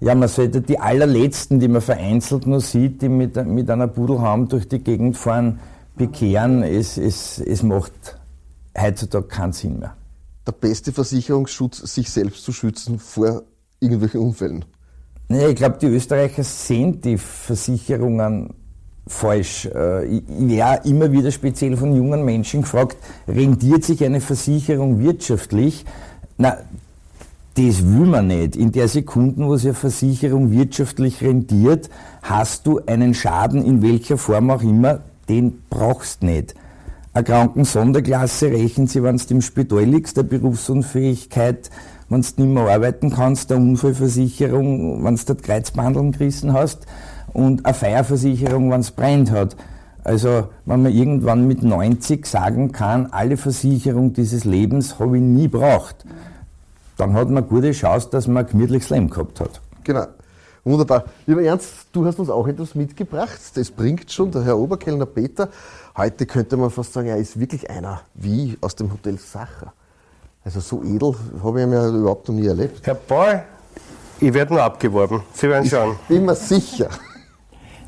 ja, 0.00 0.14
man 0.14 0.28
sollte 0.28 0.60
die 0.60 0.78
allerletzten, 0.78 1.60
die 1.60 1.68
man 1.68 1.80
vereinzelt 1.80 2.46
nur 2.46 2.60
sieht, 2.60 3.00
die 3.00 3.08
mit, 3.08 3.42
mit 3.46 3.70
einer 3.70 3.88
Pudel 3.88 4.20
haben, 4.20 4.48
durch 4.48 4.68
die 4.68 4.80
Gegend 4.80 5.16
fahren, 5.16 5.60
bekehren. 5.96 6.62
Es, 6.62 6.98
es, 6.98 7.38
es 7.38 7.62
macht 7.62 8.18
heutzutage 8.78 9.28
keinen 9.28 9.54
Sinn 9.54 9.78
mehr. 9.78 9.96
Der 10.46 10.52
beste 10.52 10.92
Versicherungsschutz, 10.92 11.78
sich 11.78 12.10
selbst 12.10 12.44
zu 12.44 12.52
schützen 12.52 12.98
vor 12.98 13.44
irgendwelchen 13.80 14.20
Unfällen. 14.20 14.66
Naja, 15.28 15.48
ich 15.48 15.56
glaube, 15.56 15.78
die 15.80 15.86
Österreicher 15.86 16.44
sehen 16.44 17.00
die 17.00 17.16
Versicherungen 17.16 18.52
falsch. 19.06 19.66
Äh, 19.66 20.06
ich 20.06 20.22
wäre 20.28 20.80
immer 20.84 21.12
wieder 21.12 21.30
speziell 21.30 21.76
von 21.76 21.94
jungen 21.94 22.24
Menschen 22.24 22.62
gefragt, 22.62 22.96
rendiert 23.28 23.84
sich 23.84 24.04
eine 24.04 24.20
Versicherung 24.20 25.00
wirtschaftlich? 25.00 25.84
Na, 26.38 26.58
das 27.54 27.86
will 27.86 28.06
man 28.06 28.26
nicht. 28.26 28.56
In 28.56 28.72
der 28.72 28.88
Sekunde, 28.88 29.46
wo 29.46 29.56
sich 29.56 29.68
eine 29.68 29.74
Versicherung 29.74 30.50
wirtschaftlich 30.50 31.22
rendiert, 31.22 31.88
hast 32.22 32.66
du 32.66 32.80
einen 32.86 33.14
Schaden 33.14 33.64
in 33.64 33.80
welcher 33.82 34.18
Form 34.18 34.50
auch 34.50 34.62
immer, 34.62 35.00
den 35.28 35.62
brauchst 35.70 36.22
nicht. 36.22 36.54
Eine 37.14 37.24
Krankensonderklasse 37.24 38.50
rechnen 38.50 38.88
sie, 38.88 39.02
wenn 39.02 39.16
du 39.16 39.24
im 39.30 39.40
Spital 39.40 39.84
liegst, 39.84 40.18
der 40.18 40.24
Berufsunfähigkeit, 40.24 41.70
wenn 42.10 42.20
du 42.20 42.26
nicht 42.42 42.54
mehr 42.54 42.68
arbeiten 42.68 43.10
kannst, 43.10 43.48
der 43.48 43.56
Unfallversicherung, 43.56 45.02
wenn 45.02 45.16
du 45.16 45.22
dort 45.26 45.42
Kreuzbandeln 45.42 46.12
gerissen 46.12 46.52
hast 46.52 46.86
und 47.36 47.66
eine 47.66 47.74
Feierversicherung, 47.74 48.70
wenn 48.70 48.80
es 48.80 48.90
brennt 48.90 49.30
hat. 49.30 49.56
Also, 50.04 50.48
wenn 50.64 50.82
man 50.82 50.92
irgendwann 50.92 51.46
mit 51.46 51.62
90 51.62 52.24
sagen 52.24 52.72
kann, 52.72 53.08
alle 53.10 53.36
Versicherung 53.36 54.14
dieses 54.14 54.44
Lebens 54.44 54.98
habe 54.98 55.18
ich 55.18 55.22
nie 55.22 55.46
braucht, 55.46 55.96
dann 56.96 57.12
hat 57.12 57.28
man 57.28 57.46
gute 57.46 57.72
Chance, 57.72 58.08
dass 58.10 58.26
man 58.26 58.46
ein 58.46 58.50
gemütliches 58.50 58.88
Leben 58.88 59.10
gehabt 59.10 59.40
hat. 59.40 59.60
Genau. 59.84 60.06
Wunderbar. 60.64 61.04
Lieber 61.26 61.42
Ernst, 61.42 61.88
du 61.92 62.06
hast 62.06 62.18
uns 62.18 62.30
auch 62.30 62.48
etwas 62.48 62.74
mitgebracht. 62.74 63.38
Das 63.54 63.70
bringt 63.70 64.10
schon 64.10 64.30
der 64.30 64.42
Herr 64.42 64.56
Oberkellner 64.56 65.06
Peter. 65.06 65.50
Heute 65.94 66.24
könnte 66.24 66.56
man 66.56 66.70
fast 66.70 66.94
sagen, 66.94 67.08
er 67.08 67.18
ist 67.18 67.38
wirklich 67.38 67.68
einer 67.68 68.00
wie 68.14 68.56
aus 68.62 68.74
dem 68.76 68.90
Hotel 68.90 69.18
Sacher. 69.18 69.74
Also 70.42 70.60
so 70.60 70.82
edel 70.82 71.14
habe 71.44 71.60
ich 71.60 71.66
ihn 71.66 71.72
ja 71.72 71.86
überhaupt 71.88 72.28
noch 72.28 72.34
nie 72.34 72.46
erlebt. 72.46 72.86
Herr 72.86 72.94
Paul, 72.94 73.42
ich 74.20 74.32
werde 74.32 74.54
nur 74.54 74.62
abgeworben. 74.62 75.20
Sie 75.34 75.48
werden 75.48 75.68
schauen. 75.68 75.96
Bin 76.08 76.24
mir 76.24 76.34
sicher. 76.34 76.88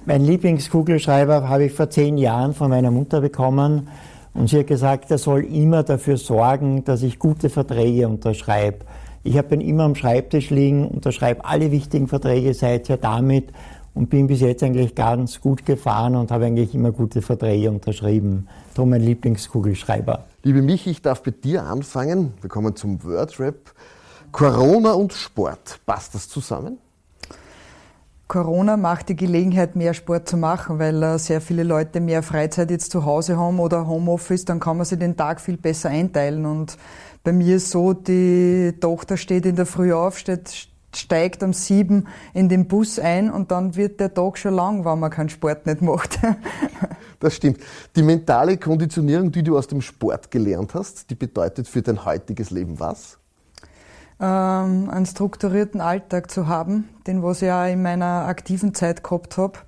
Mein 0.09 0.25
Lieblingskugelschreiber 0.25 1.51
habe 1.51 1.65
ich 1.67 1.75
vor 1.75 1.91
zehn 1.91 2.17
Jahren 2.17 2.55
von 2.55 2.71
meiner 2.71 2.91
Mutter 2.91 3.21
bekommen. 3.21 3.91
Und 4.33 4.49
sie 4.49 4.61
hat 4.61 4.67
gesagt, 4.69 5.11
er 5.11 5.19
soll 5.19 5.45
immer 5.45 5.83
dafür 5.83 6.17
sorgen, 6.17 6.83
dass 6.83 7.03
ich 7.03 7.19
gute 7.19 7.51
Verträge 7.51 8.09
unterschreibe. 8.09 8.87
Ich 9.23 9.37
habe 9.37 9.55
ihn 9.55 9.61
immer 9.61 9.83
am 9.83 9.95
Schreibtisch 9.95 10.49
liegen, 10.49 10.89
unterschreibe 10.89 11.45
alle 11.45 11.71
wichtigen 11.73 12.09
Verträge 12.09 12.55
seither 12.55 12.97
damit 12.97 13.53
und 13.93 14.09
bin 14.09 14.29
bis 14.29 14.41
jetzt 14.41 14.63
eigentlich 14.63 14.95
ganz 14.95 15.43
gut 15.43 15.67
gefahren 15.67 16.17
und 16.17 16.31
habe 16.31 16.47
eigentlich 16.47 16.75
immer 16.75 16.91
gute 16.91 17.21
Verträge 17.21 17.71
unterschrieben. 17.71 18.49
Darum 18.73 18.89
mein 18.89 19.03
Lieblingskugelschreiber. 19.03 20.25
Liebe 20.43 20.63
Michi, 20.63 20.89
ich 20.89 21.03
darf 21.03 21.23
bei 21.23 21.33
dir 21.33 21.65
anfangen. 21.65 22.33
Wir 22.41 22.49
kommen 22.49 22.75
zum 22.77 23.05
Wordrap. 23.05 23.75
Corona 24.33 24.93
und 24.93 25.13
Sport, 25.13 25.81
passt 25.85 26.15
das 26.15 26.31
zusammen? 26.31 26.79
Corona 28.29 28.77
macht 28.77 29.09
die 29.09 29.17
Gelegenheit, 29.17 29.75
mehr 29.75 29.95
Sport 29.95 30.29
zu 30.29 30.37
machen, 30.37 30.79
weil 30.79 31.03
äh, 31.03 31.19
sehr 31.19 31.41
viele 31.41 31.63
Leute 31.63 31.99
mehr 32.01 32.23
Freizeit 32.23 32.71
jetzt 32.71 32.93
zu 32.93 33.07
Hause 33.07 33.39
haben 33.39 33.59
oder 33.59 33.87
Homeoffice, 33.87 34.45
dann 34.45 34.61
kann 34.61 34.77
man 34.77 34.85
sich 34.85 34.99
den 34.99 35.17
Tag 35.17 35.41
viel 35.41 35.57
besser 35.57 35.89
einteilen. 35.89 36.45
Und 36.45 36.77
bei 37.25 37.33
mir 37.33 37.57
ist 37.57 37.71
so, 37.71 37.95
die 37.95 38.75
Tochter 38.81 39.17
steht 39.17 39.47
in 39.47 39.57
der 39.57 39.65
Früh 39.65 39.95
auf, 39.95 40.19
steht, 40.19 40.69
steigt 40.95 41.43
um 41.43 41.55
sieben 41.55 42.07
in 42.35 42.51
den 42.51 42.69
Bus 42.69 42.99
ein 42.99 43.31
und 43.31 43.51
dann 43.51 43.77
wird 43.77 43.99
der 43.99 44.13
Tag 44.13 44.37
schon 44.37 44.53
lang, 44.53 44.85
wenn 44.85 44.99
man 44.99 45.11
keinen 45.11 45.31
Sport 45.31 45.65
nicht 45.65 45.81
macht. 45.81 46.19
das 47.21 47.35
stimmt. 47.35 47.61
Die 47.97 48.03
mentale 48.03 48.59
Konditionierung, 48.59 49.33
die 49.33 49.43
du 49.43 49.57
aus 49.57 49.69
dem 49.69 49.81
Sport 49.81 50.31
gelernt 50.31 50.75
hast, 50.75 51.09
die 51.09 51.15
bedeutet 51.15 51.67
für 51.67 51.81
dein 51.81 52.05
heutiges 52.05 52.51
Leben 52.51 52.79
was? 52.79 53.19
Ähm, 54.21 54.91
einen 54.91 55.07
strukturierten 55.07 55.81
Alltag 55.81 56.31
zu 56.31 56.49
haben, 56.49 56.89
den 57.07 57.23
was 57.23 57.43
ich 57.43 57.51
auch 57.51 57.67
in 57.67 57.83
meiner 57.83 58.27
aktiven 58.27 58.75
Zeit 58.75 59.03
gehabt 59.05 59.37
habe. 59.37 59.59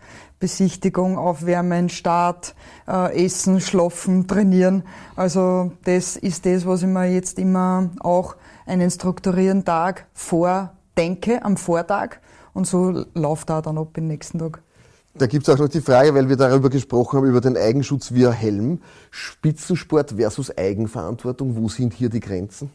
Besichtigung, 0.40 1.18
Aufwärmen, 1.18 1.90
Start, 1.90 2.54
äh, 2.88 3.26
Essen, 3.26 3.60
Schlafen, 3.60 4.26
Trainieren. 4.26 4.84
Also 5.14 5.72
das 5.84 6.16
ist 6.16 6.46
das, 6.46 6.66
was 6.66 6.82
ich 6.82 6.88
mir 6.88 7.12
jetzt 7.12 7.38
immer 7.38 7.90
auch 8.00 8.36
einen 8.66 8.90
strukturierten 8.90 9.64
Tag 9.64 10.06
vordenke 10.14 11.44
am 11.44 11.56
Vortag 11.58 12.16
und 12.54 12.66
so 12.66 13.04
läuft 13.14 13.50
da 13.50 13.60
dann 13.60 13.76
ab 13.76 13.92
den 13.94 14.06
nächsten 14.06 14.38
Tag. 14.38 14.62
Da 15.14 15.26
gibt 15.26 15.46
es 15.46 15.54
auch 15.54 15.58
noch 15.58 15.68
die 15.68 15.80
Frage, 15.80 16.14
weil 16.14 16.28
wir 16.28 16.36
darüber 16.36 16.70
gesprochen 16.70 17.18
haben, 17.18 17.26
über 17.26 17.40
den 17.40 17.56
Eigenschutz 17.56 18.14
via 18.14 18.30
Helm. 18.30 18.80
Spitzensport 19.10 20.12
versus 20.12 20.56
Eigenverantwortung, 20.56 21.56
wo 21.56 21.68
sind 21.68 21.92
hier 21.92 22.08
die 22.08 22.20
Grenzen? 22.20 22.70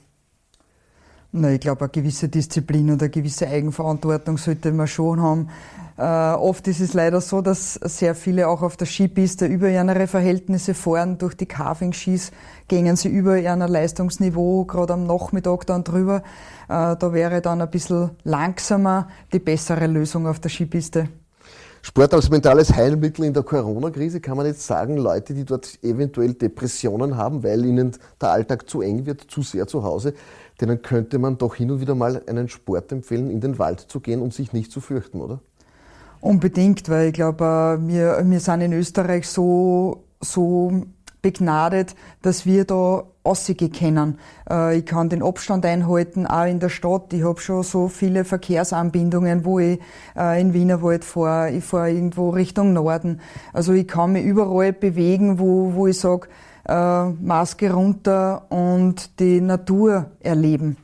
Na, 1.37 1.51
ich 1.51 1.59
glaube, 1.59 1.81
eine 1.81 1.89
gewisse 1.89 2.29
Disziplin 2.29 2.91
und 2.91 3.01
eine 3.01 3.09
gewisse 3.09 3.45
Eigenverantwortung 3.45 4.37
sollte 4.37 4.71
man 4.71 4.87
schon 4.87 5.21
haben. 5.21 5.49
Äh, 5.97 6.01
oft 6.01 6.65
ist 6.69 6.79
es 6.79 6.93
leider 6.93 7.19
so, 7.19 7.41
dass 7.41 7.73
sehr 7.73 8.15
viele 8.15 8.47
auch 8.47 8.61
auf 8.61 8.77
der 8.77 8.85
Skipiste 8.85 9.45
über 9.45 9.69
ihre 9.69 10.07
Verhältnisse 10.07 10.73
fahren. 10.73 11.17
Durch 11.17 11.35
die 11.35 11.45
Carving-Skis 11.45 12.31
gehen 12.69 12.95
sie 12.95 13.09
über 13.09 13.37
ihr 13.37 13.53
Leistungsniveau, 13.53 14.63
gerade 14.63 14.93
am 14.93 15.05
Nachmittag 15.05 15.65
dann 15.65 15.83
drüber. 15.83 16.23
Äh, 16.69 16.95
da 16.95 17.11
wäre 17.11 17.41
dann 17.41 17.61
ein 17.61 17.69
bisschen 17.69 18.11
langsamer 18.23 19.09
die 19.33 19.39
bessere 19.39 19.87
Lösung 19.87 20.27
auf 20.27 20.39
der 20.39 20.49
Skipiste. 20.49 21.09
Sport 21.87 22.15
als 22.15 22.31
mentales 22.31 22.73
Heilmittel 22.73 23.25
in 23.25 23.33
der 23.35 23.43
Corona-Krise 23.43 24.19
kann 24.19 24.37
man 24.37 24.47
jetzt 24.47 24.65
sagen, 24.65 24.97
Leute, 24.97 25.35
die 25.35 25.45
dort 25.45 25.77
eventuell 25.83 26.33
Depressionen 26.33 27.15
haben, 27.15 27.43
weil 27.43 27.63
ihnen 27.63 27.95
der 28.19 28.31
Alltag 28.31 28.67
zu 28.67 28.81
eng 28.81 29.05
wird, 29.05 29.21
zu 29.21 29.43
sehr 29.43 29.67
zu 29.67 29.83
Hause, 29.83 30.15
denen 30.59 30.81
könnte 30.81 31.19
man 31.19 31.37
doch 31.37 31.53
hin 31.53 31.69
und 31.69 31.81
wieder 31.81 31.93
mal 31.93 32.23
einen 32.25 32.49
Sport 32.49 32.91
empfehlen, 32.91 33.29
in 33.29 33.39
den 33.39 33.59
Wald 33.59 33.81
zu 33.81 33.99
gehen 33.99 34.23
und 34.23 34.33
sich 34.33 34.51
nicht 34.51 34.71
zu 34.71 34.81
fürchten, 34.81 35.21
oder? 35.21 35.41
Unbedingt, 36.21 36.89
weil 36.89 37.09
ich 37.09 37.13
glaube, 37.13 37.77
äh, 37.79 37.87
wir, 37.87 38.19
wir 38.25 38.39
sind 38.39 38.61
in 38.61 38.73
Österreich 38.73 39.27
so, 39.27 40.05
so 40.19 40.87
begnadet, 41.25 41.95
dass 42.21 42.45
wir 42.45 42.65
da 42.65 43.05
aussehen 43.23 43.71
können. 43.71 44.19
Äh, 44.47 44.77
ich 44.77 44.85
kann 44.85 45.09
den 45.09 45.23
Abstand 45.23 45.65
einhalten, 45.65 46.27
auch 46.27 46.45
in 46.45 46.59
der 46.59 46.69
Stadt. 46.69 47.11
Ich 47.13 47.23
habe 47.23 47.41
schon 47.41 47.63
so 47.63 47.87
viele 47.87 48.25
Verkehrsanbindungen, 48.25 49.43
wo 49.43 49.57
ich 49.57 49.79
äh, 50.15 50.39
in 50.39 50.53
Wienerwald 50.53 51.03
fahre. 51.03 51.49
Ich 51.49 51.63
fahre 51.63 51.89
irgendwo 51.89 52.29
Richtung 52.29 52.73
Norden. 52.73 53.21
Also 53.53 53.73
ich 53.73 53.87
kann 53.87 54.11
mich 54.11 54.23
überall 54.23 54.71
bewegen, 54.71 55.39
wo, 55.39 55.73
wo 55.73 55.87
ich 55.87 55.99
sage, 55.99 56.27
äh, 56.69 57.05
Maske 57.05 57.73
runter 57.73 58.45
und 58.49 59.19
die 59.19 59.41
Natur 59.41 60.11
erleben. 60.19 60.77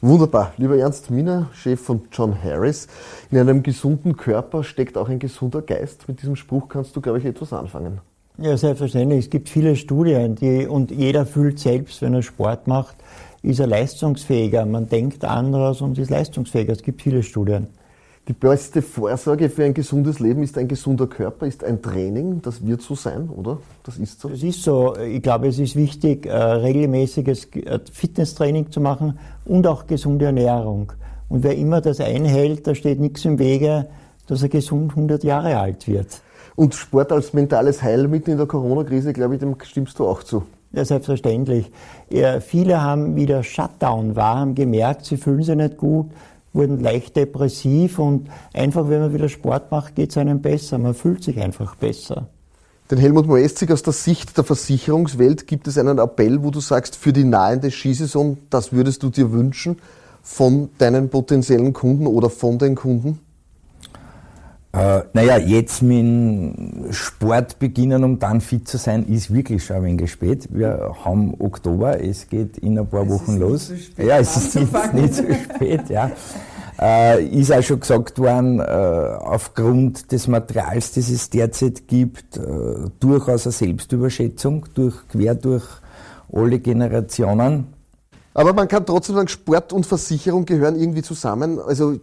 Wunderbar. 0.00 0.52
Lieber 0.56 0.76
Ernst 0.78 1.12
Miner, 1.12 1.48
Chef 1.52 1.80
von 1.80 2.08
John 2.10 2.34
Harris, 2.42 2.88
in 3.30 3.38
einem 3.38 3.62
gesunden 3.62 4.16
Körper 4.16 4.64
steckt 4.64 4.98
auch 4.98 5.08
ein 5.08 5.20
gesunder 5.20 5.62
Geist. 5.62 6.08
Mit 6.08 6.22
diesem 6.22 6.34
Spruch 6.34 6.68
kannst 6.68 6.96
du, 6.96 7.00
glaube 7.00 7.18
ich, 7.18 7.24
etwas 7.24 7.52
anfangen. 7.52 8.00
Ja, 8.42 8.56
selbstverständlich. 8.56 9.26
Es 9.26 9.30
gibt 9.30 9.50
viele 9.50 9.76
Studien 9.76 10.34
die, 10.34 10.66
und 10.66 10.90
jeder 10.90 11.26
fühlt 11.26 11.58
selbst, 11.58 12.00
wenn 12.00 12.14
er 12.14 12.22
Sport 12.22 12.66
macht, 12.66 12.96
ist 13.42 13.60
er 13.60 13.66
leistungsfähiger. 13.66 14.64
Man 14.64 14.88
denkt 14.88 15.26
anders 15.26 15.82
und 15.82 15.98
ist 15.98 16.08
leistungsfähiger. 16.08 16.72
Es 16.72 16.82
gibt 16.82 17.02
viele 17.02 17.22
Studien. 17.22 17.66
Die 18.28 18.32
beste 18.32 18.80
Vorsorge 18.80 19.50
für 19.50 19.64
ein 19.64 19.74
gesundes 19.74 20.20
Leben 20.20 20.42
ist 20.42 20.56
ein 20.56 20.68
gesunder 20.68 21.06
Körper, 21.06 21.46
ist 21.46 21.62
ein 21.64 21.82
Training. 21.82 22.40
Das 22.40 22.66
wird 22.66 22.80
so 22.80 22.94
sein, 22.94 23.28
oder? 23.28 23.58
Das 23.82 23.98
ist 23.98 24.20
so. 24.20 24.30
Das 24.30 24.42
ist 24.42 24.62
so. 24.62 24.96
Ich 24.96 25.22
glaube, 25.22 25.48
es 25.48 25.58
ist 25.58 25.76
wichtig, 25.76 26.24
äh, 26.24 26.34
regelmäßiges 26.34 27.48
äh, 27.56 27.78
Fitnesstraining 27.92 28.70
zu 28.70 28.80
machen 28.80 29.18
und 29.44 29.66
auch 29.66 29.86
gesunde 29.86 30.26
Ernährung. 30.26 30.92
Und 31.28 31.42
wer 31.42 31.56
immer 31.56 31.82
das 31.82 32.00
einhält, 32.00 32.66
da 32.66 32.74
steht 32.74 33.00
nichts 33.00 33.24
im 33.26 33.38
Wege, 33.38 33.88
dass 34.30 34.42
er 34.42 34.48
gesund 34.48 34.92
100 34.92 35.24
Jahre 35.24 35.58
alt 35.58 35.88
wird. 35.88 36.20
Und 36.56 36.74
Sport 36.74 37.10
als 37.12 37.32
mentales 37.32 37.82
Heilmittel 37.82 38.32
in 38.32 38.38
der 38.38 38.46
Corona-Krise, 38.46 39.12
glaube 39.12 39.34
ich, 39.34 39.40
dem 39.40 39.56
stimmst 39.62 39.98
du 39.98 40.06
auch 40.06 40.22
zu. 40.22 40.44
Ja, 40.72 40.84
selbstverständlich. 40.84 41.70
Ja, 42.10 42.40
viele 42.40 42.80
haben 42.80 43.16
wieder 43.16 43.42
Shutdown 43.42 44.14
war, 44.14 44.36
haben 44.36 44.54
gemerkt, 44.54 45.04
sie 45.04 45.16
fühlen 45.16 45.42
sich 45.42 45.56
nicht 45.56 45.76
gut, 45.76 46.10
wurden 46.52 46.78
leicht 46.78 47.16
depressiv 47.16 47.98
und 47.98 48.28
einfach, 48.54 48.88
wenn 48.88 49.00
man 49.00 49.12
wieder 49.12 49.28
Sport 49.28 49.72
macht, 49.72 49.96
geht 49.96 50.10
es 50.10 50.16
einem 50.16 50.40
besser. 50.40 50.78
Man 50.78 50.94
fühlt 50.94 51.24
sich 51.24 51.40
einfach 51.40 51.74
besser. 51.74 52.28
Den 52.90 52.98
Helmut 52.98 53.26
Moestzig 53.26 53.70
aus 53.72 53.82
der 53.82 53.92
Sicht 53.92 54.36
der 54.36 54.44
Versicherungswelt 54.44 55.46
gibt 55.46 55.66
es 55.66 55.78
einen 55.78 55.98
Appell, 55.98 56.42
wo 56.42 56.50
du 56.50 56.60
sagst, 56.60 56.96
für 56.96 57.12
die 57.12 57.24
nahende 57.24 57.70
Skisaison, 57.70 58.38
das 58.48 58.72
würdest 58.72 59.02
du 59.02 59.10
dir 59.10 59.32
wünschen 59.32 59.76
von 60.22 60.70
deinen 60.78 61.08
potenziellen 61.08 61.72
Kunden 61.72 62.06
oder 62.06 62.30
von 62.30 62.58
den 62.58 62.74
Kunden? 62.74 63.20
Äh, 64.72 65.02
naja, 65.14 65.36
jetzt 65.36 65.82
mit 65.82 65.98
dem 65.98 66.92
Sport 66.92 67.58
beginnen, 67.58 68.04
um 68.04 68.20
dann 68.20 68.40
fit 68.40 68.68
zu 68.68 68.76
sein, 68.76 69.04
ist 69.04 69.34
wirklich 69.34 69.64
schon 69.64 69.76
ein 69.76 69.84
wenig 69.84 70.12
spät. 70.12 70.48
Wir 70.52 70.94
haben 71.04 71.34
Oktober, 71.40 72.00
es 72.00 72.28
geht 72.28 72.56
in 72.58 72.78
ein 72.78 72.86
paar 72.86 73.02
es 73.02 73.10
Wochen 73.10 73.38
los. 73.38 73.72
So 73.96 74.02
ja, 74.02 74.18
es 74.18 74.36
ist 74.36 74.54
nicht, 74.54 74.94
nicht 74.94 75.14
so 75.14 75.24
spät, 75.24 75.90
ja. 75.90 76.12
Äh, 76.80 77.26
ist 77.26 77.52
auch 77.52 77.62
schon 77.62 77.80
gesagt 77.80 78.18
worden, 78.20 78.60
äh, 78.60 78.62
aufgrund 78.62 80.12
des 80.12 80.28
Materials, 80.28 80.92
das 80.92 81.10
es 81.10 81.28
derzeit 81.28 81.88
gibt, 81.88 82.36
äh, 82.36 82.40
durchaus 83.00 83.46
eine 83.46 83.52
Selbstüberschätzung, 83.52 84.66
durch, 84.72 84.94
quer 85.08 85.34
durch 85.34 85.64
alle 86.32 86.60
Generationen. 86.60 87.66
Aber 88.34 88.52
man 88.52 88.68
kann 88.68 88.86
trotzdem 88.86 89.16
sagen, 89.16 89.28
Sport 89.28 89.72
und 89.72 89.84
Versicherung 89.84 90.44
gehören 90.44 90.80
irgendwie 90.80 91.02
zusammen. 91.02 91.58
Also 91.58 91.98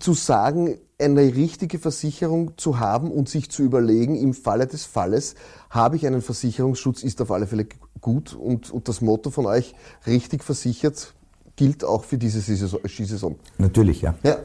zu 0.00 0.12
sagen, 0.12 0.76
eine 1.00 1.34
richtige 1.34 1.78
Versicherung 1.78 2.56
zu 2.56 2.78
haben 2.78 3.10
und 3.10 3.28
sich 3.28 3.50
zu 3.50 3.62
überlegen, 3.62 4.16
im 4.16 4.34
Falle 4.34 4.66
des 4.66 4.84
Falles 4.84 5.34
habe 5.70 5.96
ich 5.96 6.06
einen 6.06 6.22
Versicherungsschutz, 6.22 7.02
ist 7.02 7.20
auf 7.20 7.30
alle 7.30 7.46
Fälle 7.46 7.66
gut. 8.00 8.34
Und, 8.34 8.70
und 8.70 8.88
das 8.88 9.00
Motto 9.00 9.30
von 9.30 9.46
euch, 9.46 9.74
richtig 10.06 10.44
versichert, 10.44 11.14
gilt 11.56 11.84
auch 11.84 12.04
für 12.04 12.18
diese 12.18 12.40
Skisaison. 12.40 13.36
Natürlich, 13.58 14.02
ja. 14.02 14.14
ja. 14.22 14.38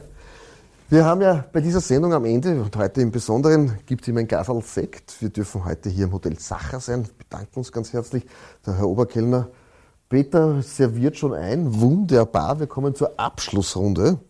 Wir 0.88 1.04
haben 1.04 1.20
ja 1.20 1.44
bei 1.52 1.60
dieser 1.60 1.80
Sendung 1.80 2.12
am 2.12 2.24
Ende 2.24 2.60
und 2.60 2.76
heute 2.76 3.00
im 3.00 3.10
Besonderen 3.10 3.76
gibt 3.86 4.02
es 4.02 4.08
immer 4.08 4.20
ein 4.20 4.28
Gasal 4.28 4.62
Sekt. 4.62 5.20
Wir 5.20 5.30
dürfen 5.30 5.64
heute 5.64 5.88
hier 5.88 6.04
im 6.04 6.12
Hotel 6.12 6.38
Sacher 6.38 6.78
sein. 6.78 7.04
Wir 7.04 7.12
bedanken 7.18 7.58
uns 7.58 7.72
ganz 7.72 7.92
herzlich. 7.92 8.24
Der 8.64 8.78
Herr 8.78 8.86
Oberkellner 8.86 9.48
Peter 10.08 10.62
serviert 10.62 11.16
schon 11.16 11.34
ein. 11.34 11.80
Wunderbar. 11.80 12.60
Wir 12.60 12.68
kommen 12.68 12.94
zur 12.94 13.18
Abschlussrunde. 13.18 14.20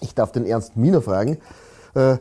Ich 0.00 0.14
darf 0.14 0.32
den 0.32 0.46
Ernst 0.46 0.76
Miner 0.76 1.02
fragen. 1.02 1.38
Äh, 1.94 2.18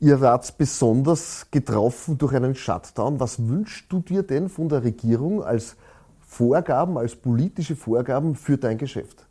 ihr 0.00 0.20
wart 0.20 0.56
besonders 0.58 1.46
getroffen 1.50 2.18
durch 2.18 2.34
einen 2.34 2.54
Shutdown. 2.54 3.20
Was 3.20 3.48
wünschst 3.48 3.86
du 3.90 4.00
dir 4.00 4.22
denn 4.22 4.48
von 4.48 4.68
der 4.68 4.84
Regierung 4.84 5.42
als 5.42 5.76
Vorgaben, 6.20 6.98
als 6.98 7.16
politische 7.16 7.76
Vorgaben 7.76 8.34
für 8.34 8.56
dein 8.56 8.78
Geschäft? 8.78 9.26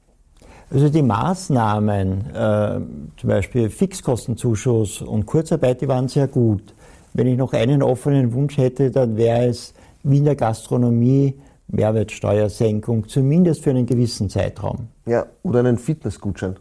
Also 0.70 0.90
die 0.90 1.02
Maßnahmen, 1.02 2.36
äh, 2.36 2.80
zum 3.18 3.30
Beispiel 3.30 3.70
Fixkostenzuschuss 3.70 5.02
und 5.02 5.26
Kurzarbeit, 5.26 5.82
die 5.82 5.88
waren 5.88 6.10
sehr 6.10 6.28
gut. 6.28 6.74
Wenn 7.14 7.28
ich 7.28 7.38
noch 7.38 7.54
einen 7.54 7.82
offenen 7.82 8.34
Wunsch 8.34 8.58
hätte, 8.58 8.92
dann 8.92 9.16
wäre 9.16 9.46
es 9.46 9.74
wie 10.04 10.18
in 10.18 10.26
der 10.26 10.36
Gastronomie 10.36 11.40
Mehrwertsteuersenkung, 11.68 13.08
zumindest 13.08 13.64
für 13.64 13.70
einen 13.72 13.86
gewissen 13.86 14.30
Zeitraum. 14.30 14.88
Ja, 15.06 15.26
oder 15.44 15.60
einen 15.60 15.78
Fitnessgutschein. 15.78 16.58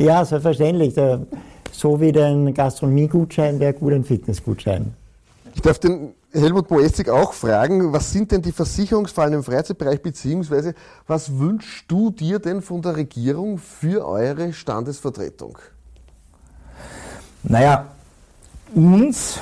Ja, 0.00 0.24
selbstverständlich. 0.24 0.94
So 1.72 2.00
wie 2.00 2.10
den 2.10 2.54
Gastronomiegutschein 2.54 3.60
wäre 3.60 3.74
gut 3.74 3.92
ein 3.92 4.02
Fitnessgutschein. 4.02 4.94
Ich 5.54 5.60
darf 5.60 5.78
den 5.78 6.14
Helmut 6.32 6.70
Moestig 6.70 7.10
auch 7.10 7.34
fragen, 7.34 7.92
was 7.92 8.10
sind 8.10 8.32
denn 8.32 8.40
die 8.40 8.52
Versicherungsfallen 8.52 9.34
im 9.34 9.44
Freizeitbereich, 9.44 10.00
beziehungsweise 10.00 10.74
was 11.06 11.38
wünschst 11.38 11.84
du 11.88 12.10
dir 12.10 12.38
denn 12.38 12.62
von 12.62 12.80
der 12.80 12.96
Regierung 12.96 13.58
für 13.58 14.06
eure 14.06 14.54
Standesvertretung? 14.54 15.58
Naja, 17.42 17.88
uns 18.74 19.38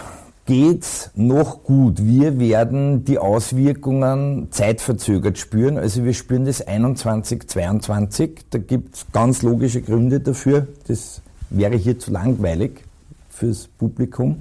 geht's 0.48 1.10
noch 1.14 1.62
gut. 1.62 2.02
Wir 2.02 2.40
werden 2.40 3.04
die 3.04 3.18
Auswirkungen 3.18 4.48
zeitverzögert 4.50 5.36
spüren. 5.36 5.76
Also 5.76 6.04
wir 6.04 6.14
spüren 6.14 6.46
das 6.46 6.66
21, 6.66 7.46
22. 7.46 8.46
Da 8.48 8.56
gibt's 8.56 9.04
ganz 9.12 9.42
logische 9.42 9.82
Gründe 9.82 10.20
dafür. 10.20 10.66
Das 10.86 11.20
wäre 11.50 11.76
hier 11.76 11.98
zu 11.98 12.12
langweilig 12.12 12.82
fürs 13.28 13.68
Publikum. 13.68 14.40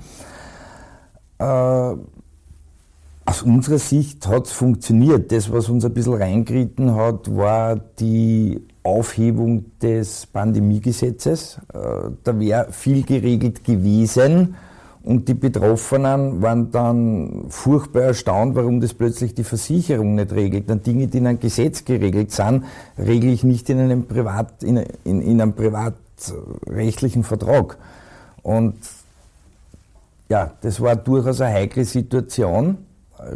Äh, 1.39 1.43
aus 1.43 3.41
unserer 3.43 3.80
Sicht 3.80 4.26
hat 4.28 4.46
es 4.46 4.54
funktioniert. 4.54 5.30
Das, 5.34 5.52
was 5.52 5.67
uns 5.67 5.84
ein 5.84 5.93
bisschen 5.93 6.13
reingeritten 6.13 6.96
hat, 6.96 7.36
war 7.36 7.76
die 7.76 8.65
Aufhebung 8.82 9.65
des 9.82 10.26
Pandemiegesetzes. 10.26 11.60
Äh, 11.74 11.80
da 12.24 12.39
wäre 12.39 12.72
viel 12.72 13.04
geregelt 13.04 13.65
gewesen. 13.65 14.56
Und 15.08 15.30
die 15.30 15.36
Betroffenen 15.36 16.41
waren 16.41 16.70
dann 16.70 17.46
furchtbar 17.48 18.02
erstaunt, 18.02 18.56
warum 18.56 18.82
das 18.82 18.93
plötzlich 18.93 19.34
die 19.34 19.46
Versicherung 19.46 20.15
nicht 20.15 20.34
regelt. 20.34 20.70
Dann 20.70 20.84
Dinge, 20.84 21.08
die 21.08 21.20
in 21.20 21.28
einem 21.28 21.39
Gesetz 21.39 21.86
geregelt 21.86 22.34
sind, 22.34 22.65
regle 22.98 23.32
ich 23.32 23.46
nicht 23.46 23.70
in 23.70 23.80
einem, 23.80 24.06
Privat, 24.06 24.63
in, 24.63 24.84
in, 25.06 25.22
in 25.22 25.39
einem 25.39 25.54
privatrechtlichen 25.54 27.24
Vertrag. 27.24 27.78
Und 28.43 28.76
ja, 30.28 30.52
das 30.60 30.82
war 30.82 30.98
durchaus 30.98 31.39
eine 31.39 31.54
heikle 31.54 31.86
Situation. 31.86 32.80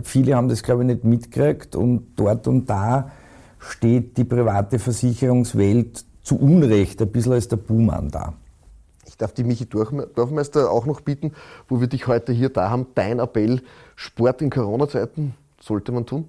Viele 0.04 0.36
haben 0.36 0.50
das, 0.50 0.64
glaube 0.64 0.82
ich, 0.82 0.88
nicht 0.88 1.06
mitgekriegt 1.06 1.78
und 1.78 2.08
dort 2.18 2.50
und 2.50 2.70
da 2.70 3.12
steht 3.60 4.18
die 4.18 4.26
private 4.26 4.78
Versicherungswelt 4.78 6.04
zu 6.22 6.38
Unrecht 6.38 7.02
ein 7.02 7.14
bisschen 7.14 7.32
als 7.32 7.48
der 7.48 7.56
Buhmann 7.56 8.10
da. 8.12 8.34
Ich 9.08 9.18
darf 9.18 9.34
die 9.34 9.44
Michi 9.44 9.66
Dorfmeister 9.66 10.72
auch 10.72 10.86
noch 10.86 11.02
bitten, 11.02 11.34
wo 11.68 11.80
wir 11.80 11.88
dich 11.88 12.08
heute 12.08 12.32
hier 12.32 12.50
da 12.50 12.70
haben. 12.70 12.88
Dein 12.96 13.20
Appell, 13.20 13.62
Sport 13.96 14.42
in 14.42 14.50
Corona-Zeiten 14.50 15.34
sollte 15.60 15.92
man 15.92 16.06
tun? 16.06 16.28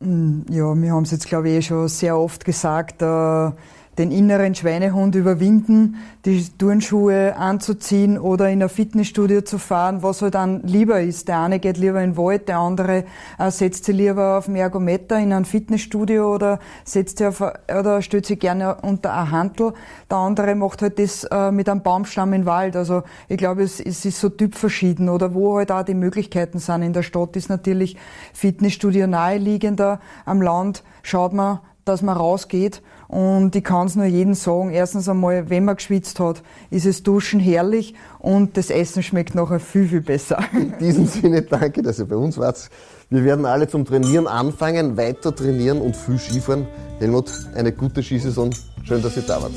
Mm, 0.00 0.42
ja, 0.50 0.74
wir 0.74 0.92
haben 0.92 1.04
es 1.04 1.10
jetzt, 1.10 1.26
glaube 1.26 1.48
ich, 1.48 1.56
eh 1.56 1.62
schon 1.62 1.88
sehr 1.88 2.16
oft 2.16 2.44
gesagt. 2.44 3.02
Äh 3.02 3.52
den 3.98 4.12
inneren 4.12 4.54
Schweinehund 4.54 5.16
überwinden, 5.16 5.96
die 6.24 6.46
Turnschuhe 6.56 7.36
anzuziehen 7.36 8.18
oder 8.18 8.48
in 8.48 8.62
ein 8.62 8.68
Fitnessstudio 8.68 9.42
zu 9.42 9.58
fahren, 9.58 10.02
was 10.02 10.22
halt 10.22 10.34
dann 10.34 10.62
lieber 10.62 11.00
ist. 11.00 11.28
Der 11.28 11.40
eine 11.40 11.58
geht 11.58 11.76
lieber 11.76 12.00
in 12.00 12.12
den 12.12 12.16
Wald, 12.16 12.48
der 12.48 12.58
andere 12.58 13.04
äh, 13.38 13.50
setzt 13.50 13.84
sich 13.84 13.96
lieber 13.96 14.38
auf 14.38 14.44
dem 14.44 14.56
Ergometer 14.56 15.18
in 15.18 15.32
ein 15.32 15.44
Fitnessstudio 15.44 16.34
oder 16.34 16.60
setzt 16.84 17.18
sich 17.18 17.26
auf, 17.26 17.40
oder 17.40 18.00
stellt 18.00 18.26
sich 18.26 18.38
gerne 18.38 18.76
unter 18.82 19.12
ein 19.12 19.30
Handel. 19.32 19.72
Der 20.08 20.18
andere 20.18 20.54
macht 20.54 20.82
halt 20.82 20.98
das 20.98 21.24
äh, 21.24 21.50
mit 21.50 21.68
einem 21.68 21.82
Baumstamm 21.82 22.32
im 22.32 22.46
Wald. 22.46 22.76
Also 22.76 23.02
ich 23.28 23.36
glaube, 23.36 23.62
es, 23.62 23.80
es 23.80 24.04
ist 24.04 24.20
so 24.20 24.28
typverschieden 24.28 25.08
oder 25.08 25.34
wo 25.34 25.56
halt 25.56 25.72
auch 25.72 25.82
die 25.82 25.94
Möglichkeiten 25.94 26.60
sind. 26.60 26.82
In 26.82 26.92
der 26.92 27.02
Stadt 27.02 27.34
ist 27.36 27.48
natürlich 27.48 27.96
Fitnessstudio 28.32 29.08
naheliegender. 29.08 30.00
Am 30.24 30.40
Land 30.40 30.84
schaut 31.02 31.32
man, 31.32 31.58
dass 31.84 32.02
man 32.02 32.16
rausgeht 32.16 32.82
und 33.08 33.56
ich 33.56 33.64
kann 33.64 33.86
es 33.86 33.96
nur 33.96 34.04
jedem 34.04 34.34
sagen, 34.34 34.70
erstens 34.70 35.08
einmal, 35.08 35.48
wenn 35.48 35.64
man 35.64 35.76
geschwitzt 35.76 36.20
hat, 36.20 36.42
ist 36.70 36.84
es 36.84 37.02
Duschen 37.02 37.40
herrlich 37.40 37.94
und 38.18 38.58
das 38.58 38.68
Essen 38.68 39.02
schmeckt 39.02 39.34
nachher 39.34 39.60
viel, 39.60 39.88
viel 39.88 40.02
besser. 40.02 40.38
In 40.52 40.76
diesem 40.78 41.06
Sinne 41.06 41.42
danke, 41.42 41.82
dass 41.82 41.98
ihr 41.98 42.04
bei 42.04 42.16
uns 42.16 42.36
wart. 42.36 42.68
Wir 43.08 43.24
werden 43.24 43.46
alle 43.46 43.66
zum 43.66 43.86
Trainieren 43.86 44.26
anfangen, 44.26 44.98
weiter 44.98 45.34
trainieren 45.34 45.80
und 45.80 45.96
viel 45.96 46.18
Skifahren. 46.18 46.66
Helmut, 46.98 47.32
eine 47.54 47.72
gute 47.72 48.02
Skisaison. 48.02 48.54
Schön, 48.84 49.00
dass 49.02 49.16
ihr 49.16 49.22
da 49.22 49.42
wart. 49.42 49.52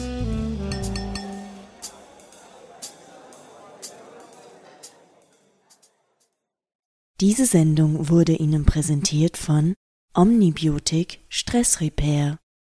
Diese 7.19 7.45
Sendung 7.45 8.09
wurde 8.09 8.31
Ihnen 8.31 8.65
präsentiert 8.65 9.37
von 9.37 9.75
Omnibiotik 10.15 11.19
Stress 11.29 11.79
Repair 11.79 12.40